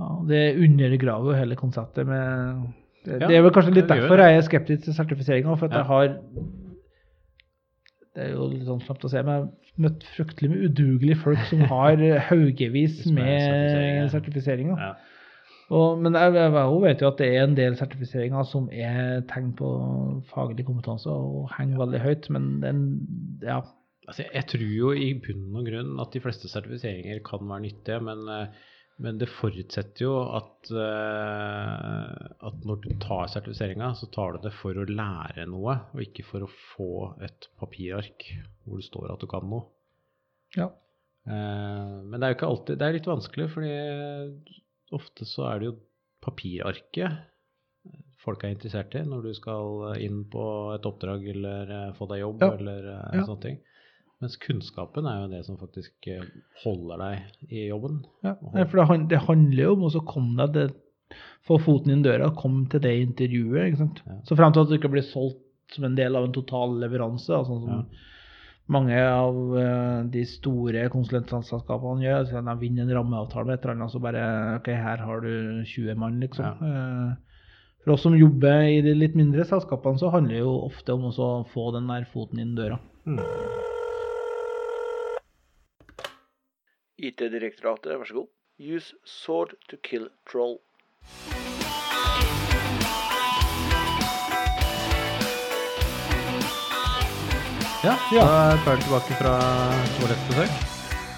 [0.01, 2.67] Ja, det undergraver jo hele konseptet med
[3.05, 5.79] det, Ja, det er vel kanskje litt derfor jeg er skeptisk til sertifiseringa, for at
[5.79, 6.11] jeg har
[8.17, 11.21] Det er jo litt sånn slapt å se, men jeg har møtt fryktelig med udugelige
[11.23, 14.81] folk som har haugevis er med sertifiseringer.
[14.83, 14.93] Ja.
[15.71, 19.69] Og, men jeg, vet jo at det er en del sertifiseringer som er tegn på
[20.33, 22.81] faglig kompetanse og henger veldig høyt, men den,
[23.45, 23.61] ja.
[24.09, 28.01] Altså, jeg, tror jo i bunn og grunn at de fleste sertifiseringer kan være nyttige,
[28.03, 28.67] men, eh,
[29.01, 34.53] men det forutsetter jo at, eh, at når du tar sertifiseringa, så tar du det
[34.59, 36.89] for å lære noe, og ikke for å få
[37.25, 38.27] et papirark
[38.67, 39.65] hvor det står at du kan noe.
[40.57, 40.69] ja.
[41.29, 43.73] Eh, men det er jo ikke alltid Det er litt vanskelig, fordi
[44.97, 45.75] ofte så er det jo
[46.25, 47.27] papirarket
[48.21, 50.43] folk er interessert i når du skal inn på
[50.75, 52.51] et oppdrag eller eh, få deg jobb Ja.
[52.57, 53.25] eller Ja.
[53.29, 53.59] sånne ting.
[54.21, 56.25] Mens kunnskapen er jo det som faktisk eh,
[56.65, 58.03] holder deg i jobben.
[58.23, 58.35] ja.
[58.69, 60.77] For det, han- det handler jo om å komme deg til
[61.49, 63.65] Få foten inn døra, komme til det intervjuet.
[63.73, 64.03] ikke sant?
[64.07, 64.19] Ja.
[64.29, 67.31] Så frem til at du ikke blir solgt som en del av en total leveranse.
[67.33, 67.85] altså sånn som Ja.
[68.69, 72.29] mange av eh, de store konsulentselskapene gjør.
[72.29, 75.65] Så de vinner en rammeavtale med et eller annet, så bare OK, her har du
[75.65, 76.45] 20 mann, liksom.
[76.45, 77.09] Ja.
[77.11, 77.15] Eh,
[77.83, 81.09] For oss som jobber i de litt mindre selskapene, så handler det jo ofte om
[81.11, 82.79] å få den der foten inn døra.
[87.09, 88.29] IT-direktoratet, vær så god.
[88.61, 90.59] Use sword to kill troll.
[97.85, 98.25] Ja, Ja.
[98.27, 99.35] da er Perl tilbake fra
[99.97, 100.53] toalettbesøk.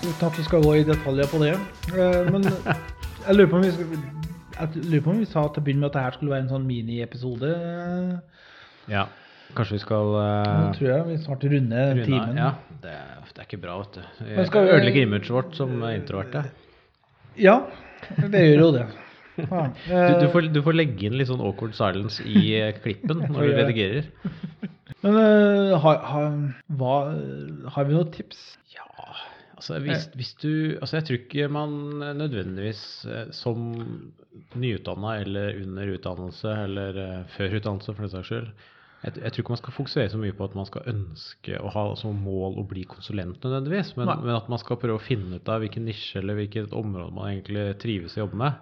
[0.07, 1.55] Uten at vi skal gå i detaljer på det.
[1.99, 2.43] Eh, Men
[3.27, 3.87] jeg lurer på om vi skal
[4.53, 6.43] Jeg lurer på om vi sa til å begynne med at det her skulle være
[6.45, 7.51] en sånn miniepisode.
[8.89, 9.07] Ja.
[9.53, 12.39] Kanskje vi skal Nå uh, tror jeg vi snart runder timen.
[12.41, 12.51] Ja,
[12.83, 12.97] det,
[13.29, 14.03] det er ikke bra, vet du.
[14.25, 16.45] Vi- Ødelegger imaget vårt som introverte.
[17.41, 17.59] Ja,
[18.19, 18.87] det gjør jo det.
[19.43, 19.61] Ja.
[19.89, 23.47] Du, du, får, du får legge inn litt sånn awkward silence i eh, klippen når
[23.49, 24.11] du redigerer.
[25.03, 26.35] Men uh, har, har,
[26.81, 26.97] hva,
[27.77, 28.43] har vi noen tips?
[28.75, 28.85] Ja,
[29.57, 31.73] altså hvis, hvis du Altså jeg tror ikke man
[32.21, 33.73] nødvendigvis eh, som
[34.59, 38.53] nyutdanna eller under utdannelse eller eh, før utdannelse for den saks skyld
[39.03, 41.71] jeg, jeg tror ikke man skal fokusere så mye på at man skal ønske å
[41.75, 45.41] ha som mål å bli konsulent nødvendigvis, men, men at man skal prøve å finne
[45.41, 48.61] ut av hvilken nisje eller hvilket område man egentlig trives i å jobbe med.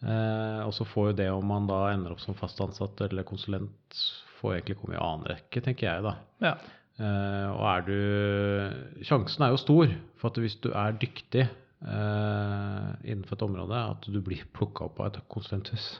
[0.00, 3.26] Eh, og så får jo det om man da ender opp som fast ansatt eller
[3.28, 4.00] konsulent,
[4.40, 6.14] får egentlig komme i annen rekke, tenker jeg da.
[6.40, 6.54] Ja.
[7.00, 12.88] Eh, og er du Sjansen er jo stor for at hvis du er dyktig eh,
[13.04, 15.98] innenfor et område, at du blir plukka opp av et konsulenthus.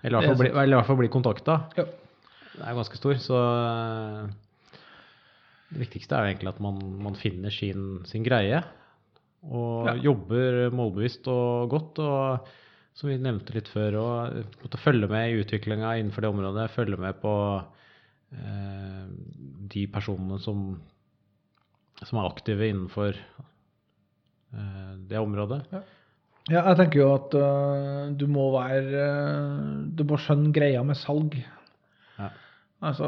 [0.00, 1.60] Eller i hvert fall blir bli kontakta.
[1.76, 1.88] Ja.
[2.56, 4.80] Det er ganske stor, så eh,
[5.72, 8.62] det viktigste er jo egentlig at man, man finner sin, sin greie.
[9.46, 9.94] Og Ja.
[10.10, 11.98] jobber målbevisst og godt.
[12.02, 12.48] Og
[12.96, 16.70] som vi nevnte litt før, og følge med i utviklinga innenfor det området.
[16.72, 17.32] Følge med på
[18.32, 19.04] eh,
[19.74, 20.80] de personene som,
[22.00, 25.60] som er aktive innenfor eh, det området.
[26.46, 30.94] Ja, jeg tenker jo at uh, du må være uh, Du må skjønne greia med
[30.94, 31.34] salg.
[32.84, 33.06] Altså,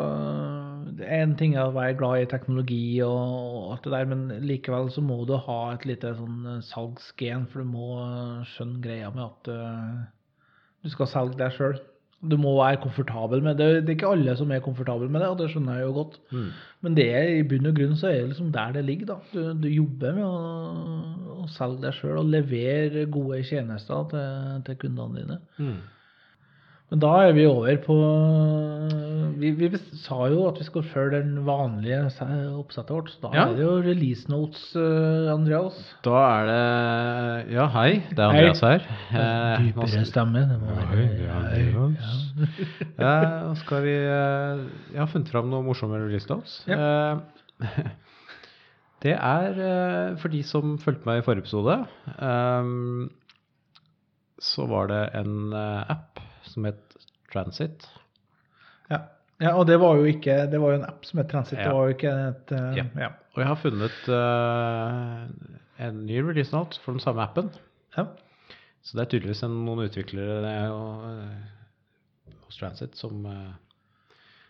[1.05, 5.03] en ting er å være glad i teknologi og, alt det der, men likevel så
[5.05, 9.27] må du ha et lite sånn øh, salgsgen, for du må øh, skjønne greia med
[9.27, 10.49] at uh,
[10.85, 11.77] du skal selge deg sjøl.
[12.19, 13.69] Du må være komfortabel med det.
[13.85, 16.17] Det er ikke alle som er komfortable med det, og det skjønner jeg jo godt.
[16.33, 16.49] Mm.
[16.83, 19.13] Men det er i bunn og grunn så er det liksom der det ligger.
[19.13, 19.19] da.
[19.35, 24.81] Du, du jobber med å, å selge deg sjøl og levere gode tjenester til, til
[24.83, 25.39] kundene dine.
[25.61, 25.79] Mm.
[26.89, 27.95] Men da er vi over på
[29.39, 29.69] Vi, vi
[30.01, 31.99] sa jo at vi skulle følge den vanlige
[32.57, 33.43] oppsettet vårt, så da Ja.
[33.51, 35.77] er det jo release notes, eh, Andreas.
[36.03, 38.03] Da er det Ja, hei.
[38.11, 38.83] Det er Andreas her.
[39.13, 40.43] Eh, Dypere stemme.
[40.49, 42.19] Det må Hei, være det Andreas.
[42.99, 43.15] Ja,
[43.47, 44.65] nå skal vi eh,
[44.95, 46.63] Jeg har funnet fram noen morsomme release notes.
[46.67, 47.17] Eh,
[49.03, 51.77] Det er eh, for de som fulgte meg i forrige episode,
[52.19, 53.11] ehm,
[54.43, 56.08] så var det en eh, app
[56.59, 56.99] som het
[57.33, 57.87] Transit.
[58.89, 59.03] Ja.
[59.39, 61.59] ja, og det var jo ikke Det var jo en app som het Transit.
[61.59, 61.69] Ja.
[61.69, 62.87] Det var jo ikke et uh, Ja.
[62.99, 63.11] ja.
[63.35, 67.53] Og jeg har funnet uh, en ny release note for den samme appen.
[67.95, 68.09] Ja.
[68.83, 73.53] Så det er tydeligvis en, noen utviklere er jo, eh, hos Transit som uh,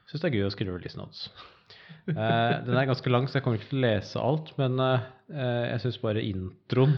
[0.09, 1.27] syns det er gøy å skrive release notes.
[2.07, 4.81] Den er ganske lang, så jeg kommer ikke til å lese alt, men
[5.29, 6.95] jeg syns bare introen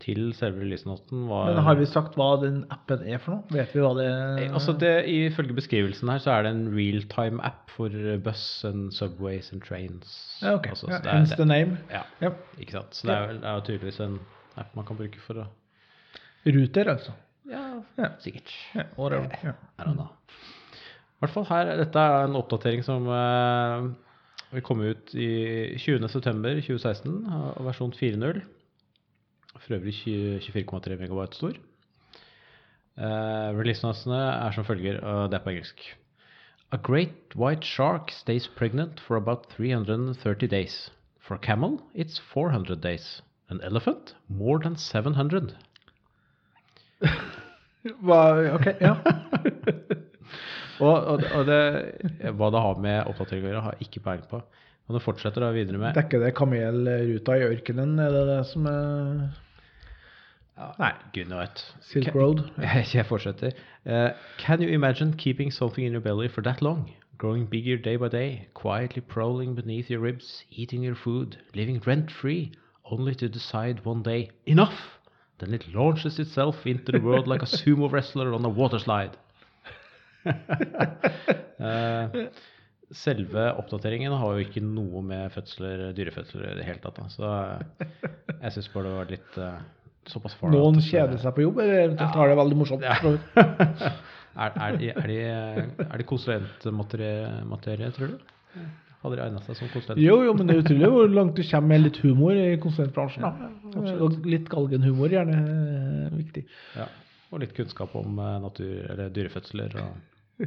[0.00, 3.44] til selve release-noten var Men har vi sagt hva den appen er for noe?
[3.52, 4.06] Vet vi hva det
[4.46, 7.92] Eh, Altså det, Ifølge beskrivelsen her så er det en realtime-app for
[8.24, 10.14] buss and subways and trains.
[10.42, 10.70] Ja, ok.
[10.72, 11.78] Altså, så ja, det hence the name.
[11.92, 12.40] Ja, yep.
[12.58, 12.94] ikke sant.
[12.96, 14.18] Så det er, jo tydeligvis en
[14.56, 15.48] app man kan bruke for å
[16.46, 17.12] Ruter, altså.
[17.50, 18.08] Ja, Ja.
[18.24, 18.48] sikkert.
[18.74, 19.28] Ja, whatever.
[19.44, 19.52] Ja.
[19.78, 20.08] I don't know.
[21.20, 23.90] I hvert fall her, Dette er en oppdatering som eh,
[24.54, 28.40] vil komme ut i 20.9.2016 av versjon 4.0.
[29.64, 29.94] For øvrig
[30.42, 31.58] 24,3 megabyte stor.
[33.00, 35.84] Uh, Releasenansene er som følger, og det er på engelsk.
[36.72, 40.90] A great white shark stays pregnant for about 330 days.
[41.20, 43.22] For a camel, it's 400 days.
[43.48, 45.56] An elephant, more than 700.
[48.04, 48.20] Hva,
[48.54, 48.96] ok, ja.
[50.80, 51.60] Og, og, og det,
[52.38, 54.38] hva det har med oppdatering å gjøre, har jeg ikke peiling på.
[54.88, 57.98] Men det fortsetter da videre med Dekker det kamelruta i ørkenen?
[58.00, 59.26] Er det det som er
[60.78, 61.62] Nei, gud vet.
[61.80, 62.42] Silk Road?
[62.94, 63.52] Jeg fortsetter.
[63.86, 66.90] Uh, can you imagine keeping something in your belly for that long?
[67.18, 72.10] Growing bigger day by day, quietly prowling beneath your ribs, eating your food, living rent
[72.10, 72.52] free,
[72.84, 74.98] only to decide one day, enough!
[75.38, 79.16] Then it launches itself into the world like a sumo wrestler on a water slide.
[81.58, 82.08] uh,
[82.90, 86.98] selve oppdateringen har jo ikke noe med fødsler, dyrefødsler i det hele tatt.
[86.98, 87.08] Da.
[87.12, 88.08] Så eh,
[88.40, 89.60] jeg syns bare det var litt eh,
[90.08, 92.86] såpass far Noen at, kjeder seg på jobb, eller eventuelt har det veldig morsomt?
[92.86, 92.96] Ja.
[94.40, 95.16] Er, er, de, er, de,
[95.82, 98.28] er de konsulentmaterie, tror du?
[99.02, 100.00] Hadde de egna seg som konsulent?
[100.00, 103.26] Jo, jo, men det er utrolig hvor langt du kommer med litt humor i konsulentbransjen.
[103.26, 103.50] da.
[104.04, 106.44] Og litt galgenhumor gjerne eh, viktig.
[106.78, 106.86] Ja.
[107.34, 109.76] Og litt kunnskap om eh, natur, eller dyrefødsler.
[109.82, 110.46] Og...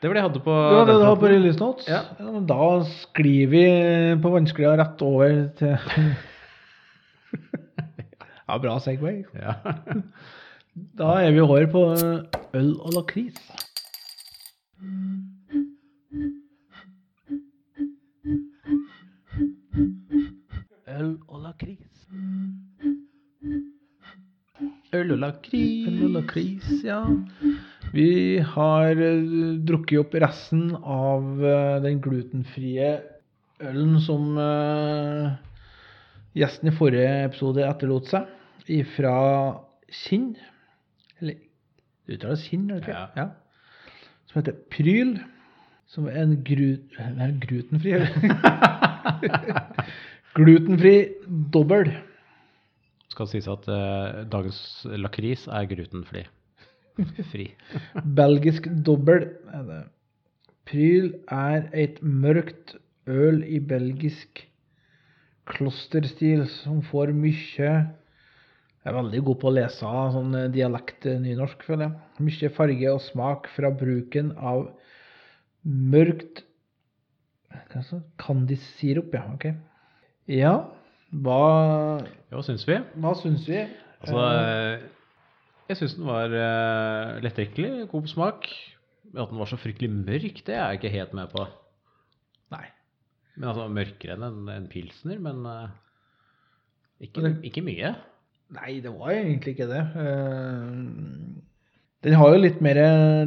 [0.00, 1.86] Det var det jeg hadde på Det var det du hadde på release notes?
[1.88, 2.02] Ja.
[2.48, 3.64] da sklir vi
[4.20, 5.76] på vanskelig rett over til
[8.46, 9.24] Ja, bra Segway.
[9.34, 9.54] Ja.
[10.74, 11.80] Da er vi over på
[12.58, 13.36] øl og lakris.
[20.90, 22.08] Øl og lakris.
[24.94, 25.86] Øl og lakris.
[25.86, 27.00] Øl og lakris, ja.
[27.94, 29.32] Vi har eh,
[29.62, 32.96] drukket opp resten av eh, den glutenfrie
[33.62, 35.36] ølen som eh,
[36.34, 38.30] gjesten i forrige episode etterlot seg,
[38.70, 39.14] ifra
[40.04, 40.34] Kinn.
[41.20, 41.38] Eller
[42.06, 43.04] det uttales Kinn, eller ikke?
[43.20, 43.28] Ja.
[44.30, 45.16] Som heter Pryl.
[45.94, 46.78] Som er en gru,
[47.14, 47.92] nei, glutenfri
[50.34, 50.94] Glutenfri
[51.54, 51.92] dobbel.
[53.12, 54.58] Skal sies at eh, dagens
[54.98, 56.24] lakris er glutenfri.
[57.30, 57.50] Fri.
[58.16, 59.28] Belgisk dobbel.
[60.66, 62.74] Pryl er et mørkt
[63.06, 64.46] øl i belgisk
[65.50, 72.24] klosterstil som får mye Jeg er veldig god på å lese sånn dialekt-nynorsk, føler jeg.
[72.26, 74.66] Mye farge og smak fra bruken av
[75.64, 76.44] mørkt
[77.70, 79.22] Kandissirup Candice-sirup, ja.
[79.32, 79.46] Ok.
[80.30, 80.54] Ja,
[81.14, 81.40] hva,
[82.32, 82.76] Hva syns vi?
[83.00, 83.60] hva syns vi?
[84.02, 84.84] Altså, eh,
[85.70, 88.48] jeg syns den var uh, lettdrikkelig, god på smak.
[89.12, 91.46] Men at den var så fryktelig mørk, det er jeg ikke helt med på.
[93.38, 95.72] Men altså, Mørkere enn en, en pilsner, men uh,
[97.02, 97.94] ikke, ikke mye.
[98.54, 99.80] Nei, det var egentlig ikke det.
[99.96, 101.42] Uh,
[102.04, 102.78] Den har jo litt mer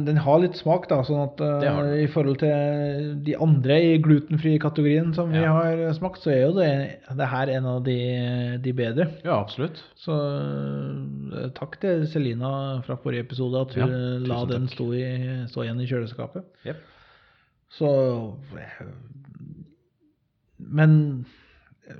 [0.06, 1.00] Den har litt smak, da.
[1.04, 1.88] sånn at den.
[1.98, 6.68] i forhold til de andre i glutenfri-kategorien som vi har smakt, så er jo det,
[7.18, 7.98] det her en av de,
[8.62, 9.08] de bedre.
[9.26, 9.82] Ja, absolutt.
[9.98, 10.14] Så
[11.58, 12.52] takk til Selina
[12.86, 15.08] fra forrige episode at hun Ja, la den stå, i,
[15.50, 16.46] stå igjen i kjøleskapet.
[16.70, 16.86] Yep.
[17.74, 17.90] Så
[20.68, 21.26] Men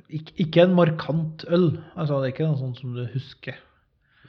[0.09, 1.71] ikke, en markant øl.
[1.97, 3.59] Altså, det er ikke noe sånt som du husker.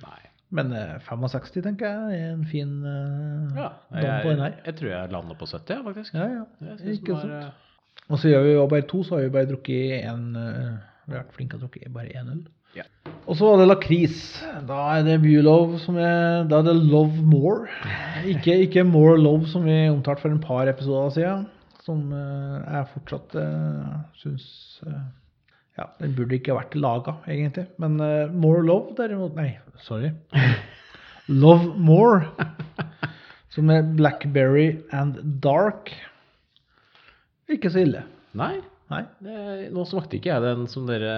[0.04, 0.20] Nei.
[0.56, 4.56] Men eh, 65 tenker jeg er en fin uh, Ja, dom på den her.
[4.66, 6.16] jeg tror jeg lander på 70, faktisk.
[6.16, 6.78] Ja, ja.
[6.90, 7.66] Ikke var, sant.
[8.10, 11.20] Og så gjør vi jo bare to, så har vi bare drukket én Vi har
[11.20, 12.42] vært flinke til å drukke bare én øl.
[12.78, 12.86] Ja.
[13.26, 14.18] Og så var det lakris.
[14.70, 17.70] Da er det Bulov som er Da er det Love More.
[18.30, 21.48] Ikke, ikke More Love som vi omtalte for en par episoder siden.
[21.86, 24.46] Som eh, jeg fortsatt uh, syns
[24.86, 25.04] eh,
[25.80, 27.70] Ja, den burde ikke vært laga, egentlig.
[27.80, 29.54] Men eh, More Love, derimot Nei,
[29.86, 30.12] sorry.
[31.44, 32.28] Love More.
[33.56, 35.94] Som er Blackberry and Dark.
[37.50, 38.04] Ikke så ille.
[38.38, 38.58] Nei,
[38.92, 39.04] Nei.
[39.24, 41.14] det, nå smakte ikke jeg den som dere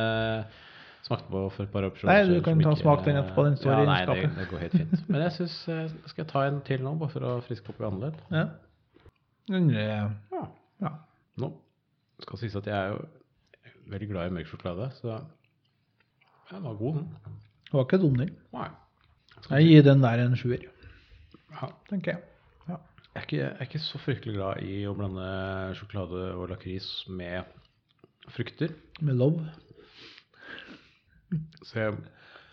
[1.03, 2.13] smakte på for et par opsjoner.
[2.13, 4.49] Nei, du kan ta ikke- smak den etterpå, den står ja, i nei, det, det
[4.51, 5.07] går helt fint.
[5.09, 5.55] Men jeg syns
[6.11, 8.21] Skal jeg ta en til nå, bare for å friske opp i annerledes?
[8.29, 8.45] Ja.
[9.49, 10.45] Er- Ja.
[10.81, 10.89] ja.
[11.37, 11.53] Nå
[12.21, 13.05] skal sies at jeg er jo
[13.89, 15.21] veldig glad i mørk sjokolade, så
[16.51, 17.07] den var god, den.
[17.65, 18.35] Det var ikke dum, den.
[18.53, 18.67] Nei.
[19.49, 20.61] Jeg gir den der en sjuer,
[21.51, 21.67] Ja.
[21.89, 22.21] tenker jeg.
[22.67, 22.77] Ja.
[23.15, 27.05] Jeg er, ikke, jeg er ikke så fryktelig glad i å blande sjokolade og lakris
[27.09, 27.43] med
[28.29, 28.69] frukter.
[29.01, 29.49] Med love.
[31.63, 31.97] Så jeg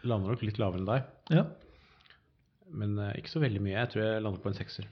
[0.04, 1.02] lander nok litt lavere enn deg.
[1.34, 1.44] Ja.
[2.70, 3.74] Men eh, ikke så veldig mye.
[3.78, 4.88] Jeg tror jeg lander på en sekser.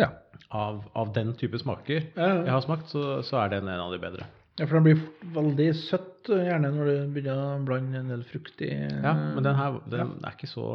[0.00, 0.08] Ja.
[0.52, 2.38] Av, av den type smaker Ja, ja.
[2.46, 4.26] jeg har smakt, så, så er den en av de bedre.
[4.60, 5.00] ja, for den blir
[5.32, 8.68] veldig søtt, eh, gjerne når du begynner å blande en del frukt i.
[8.74, 10.66] Ja, Men den her den er ikke så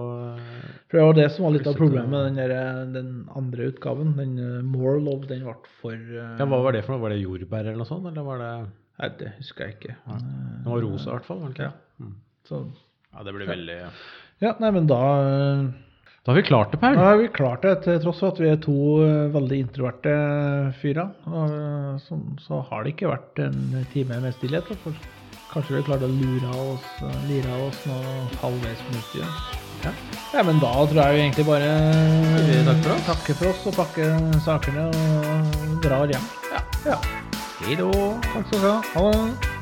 [0.90, 3.70] For det var det som var litt av problemet med den, der, eh, den andre
[3.72, 4.16] utgaven.
[4.18, 6.36] Den eh, More Love, den ble for uh...
[6.40, 7.04] Ja, Hva var det for noe?
[7.06, 8.10] Var det jordbær eller noe sånt?
[8.10, 8.52] Eller var det
[8.98, 9.98] Nei, det husker jeg ikke.
[10.10, 10.22] Eh,
[10.64, 11.44] Den var rosa i hvert fall?
[11.44, 11.70] var den ikke?
[11.70, 12.06] Ja.
[12.06, 12.16] Mm.
[12.50, 12.64] Så,
[13.14, 13.82] ja, det blir veldig
[14.38, 15.62] ja, nei, men da eh,
[16.28, 16.96] Da har vi klart det, Paul.
[17.00, 20.16] Da har vi klart det, til tross for at vi er to eh, veldig introverte
[20.82, 21.14] fyrer.
[21.24, 24.68] Eh, Så, så har det ikke vært en time med stillhet.
[24.84, 24.92] For
[25.54, 26.90] kanskje vi klarte å lure oss,
[27.30, 29.24] lire oss noe halvveis fornuftig.
[29.24, 29.32] Ja.
[29.88, 29.96] Ja.
[30.36, 31.74] ja, men da tror jeg vi egentlig bare
[32.44, 33.06] vi takke for oss?
[33.08, 36.32] takker for oss og pakker sakene og drar hjem.
[36.52, 36.66] Ja.
[36.92, 37.04] Ja.
[37.62, 37.88] Hei da.
[38.34, 38.82] Takk skal du ha.
[38.98, 39.57] Ha det.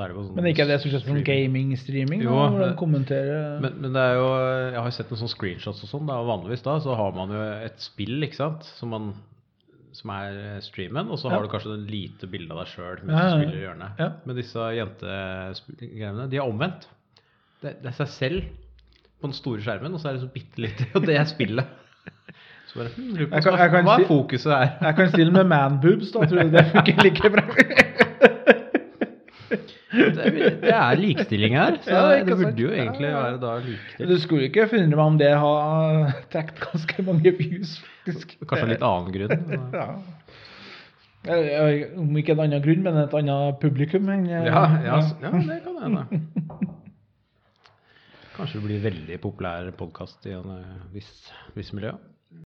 [0.00, 2.22] Eh, er det jo sånn Men ikke er det som skjer som gaming-streaming?
[2.26, 4.28] Hvordan kommenterer Men, men det er jo
[4.74, 6.06] Jeg har sett noen sånne screenshots og sånn.
[6.10, 9.10] da, og Vanligvis da så har man jo et spill ikke sant, som, man,
[9.92, 11.36] som er streamen, og så Ja.
[11.36, 13.66] har du kanskje et lite bilde av deg sjøl mens Ja, ja, du spiller i
[13.66, 13.98] hjørnet.
[14.00, 14.08] Ja.
[14.24, 16.88] Men disse jentegreiene, de er omvendt.
[17.60, 18.42] Det, det er seg selv
[19.20, 21.66] på den store skjermen, og så er det så bitte lite, og det er spillet.
[22.70, 24.68] Så bare, hmm, Jeg kan- jeg kan hva er fokuset her?
[24.80, 27.42] Jeg kan stille med manboobs, da tror jeg det funker like bra?
[29.90, 32.44] Det, er- det er likestilling her, så Ja, det sant?
[32.44, 34.10] burde jo egentlig være da likestilling.
[34.12, 37.72] Du skulle ikke forundre meg om det har trukket ganske mange views,
[38.04, 38.36] faktisk.
[38.44, 39.34] Kanskje av litt annen grunn.
[41.20, 41.36] Ja.
[42.00, 44.06] Om ikke en annen grunn, men et annet publikum.
[44.08, 46.06] Men, eh, Ja, ja, ja det kan hende.
[48.38, 51.10] Kanskje det blir veldig populær podkast i en eh, viss,
[51.58, 51.92] viss miljø.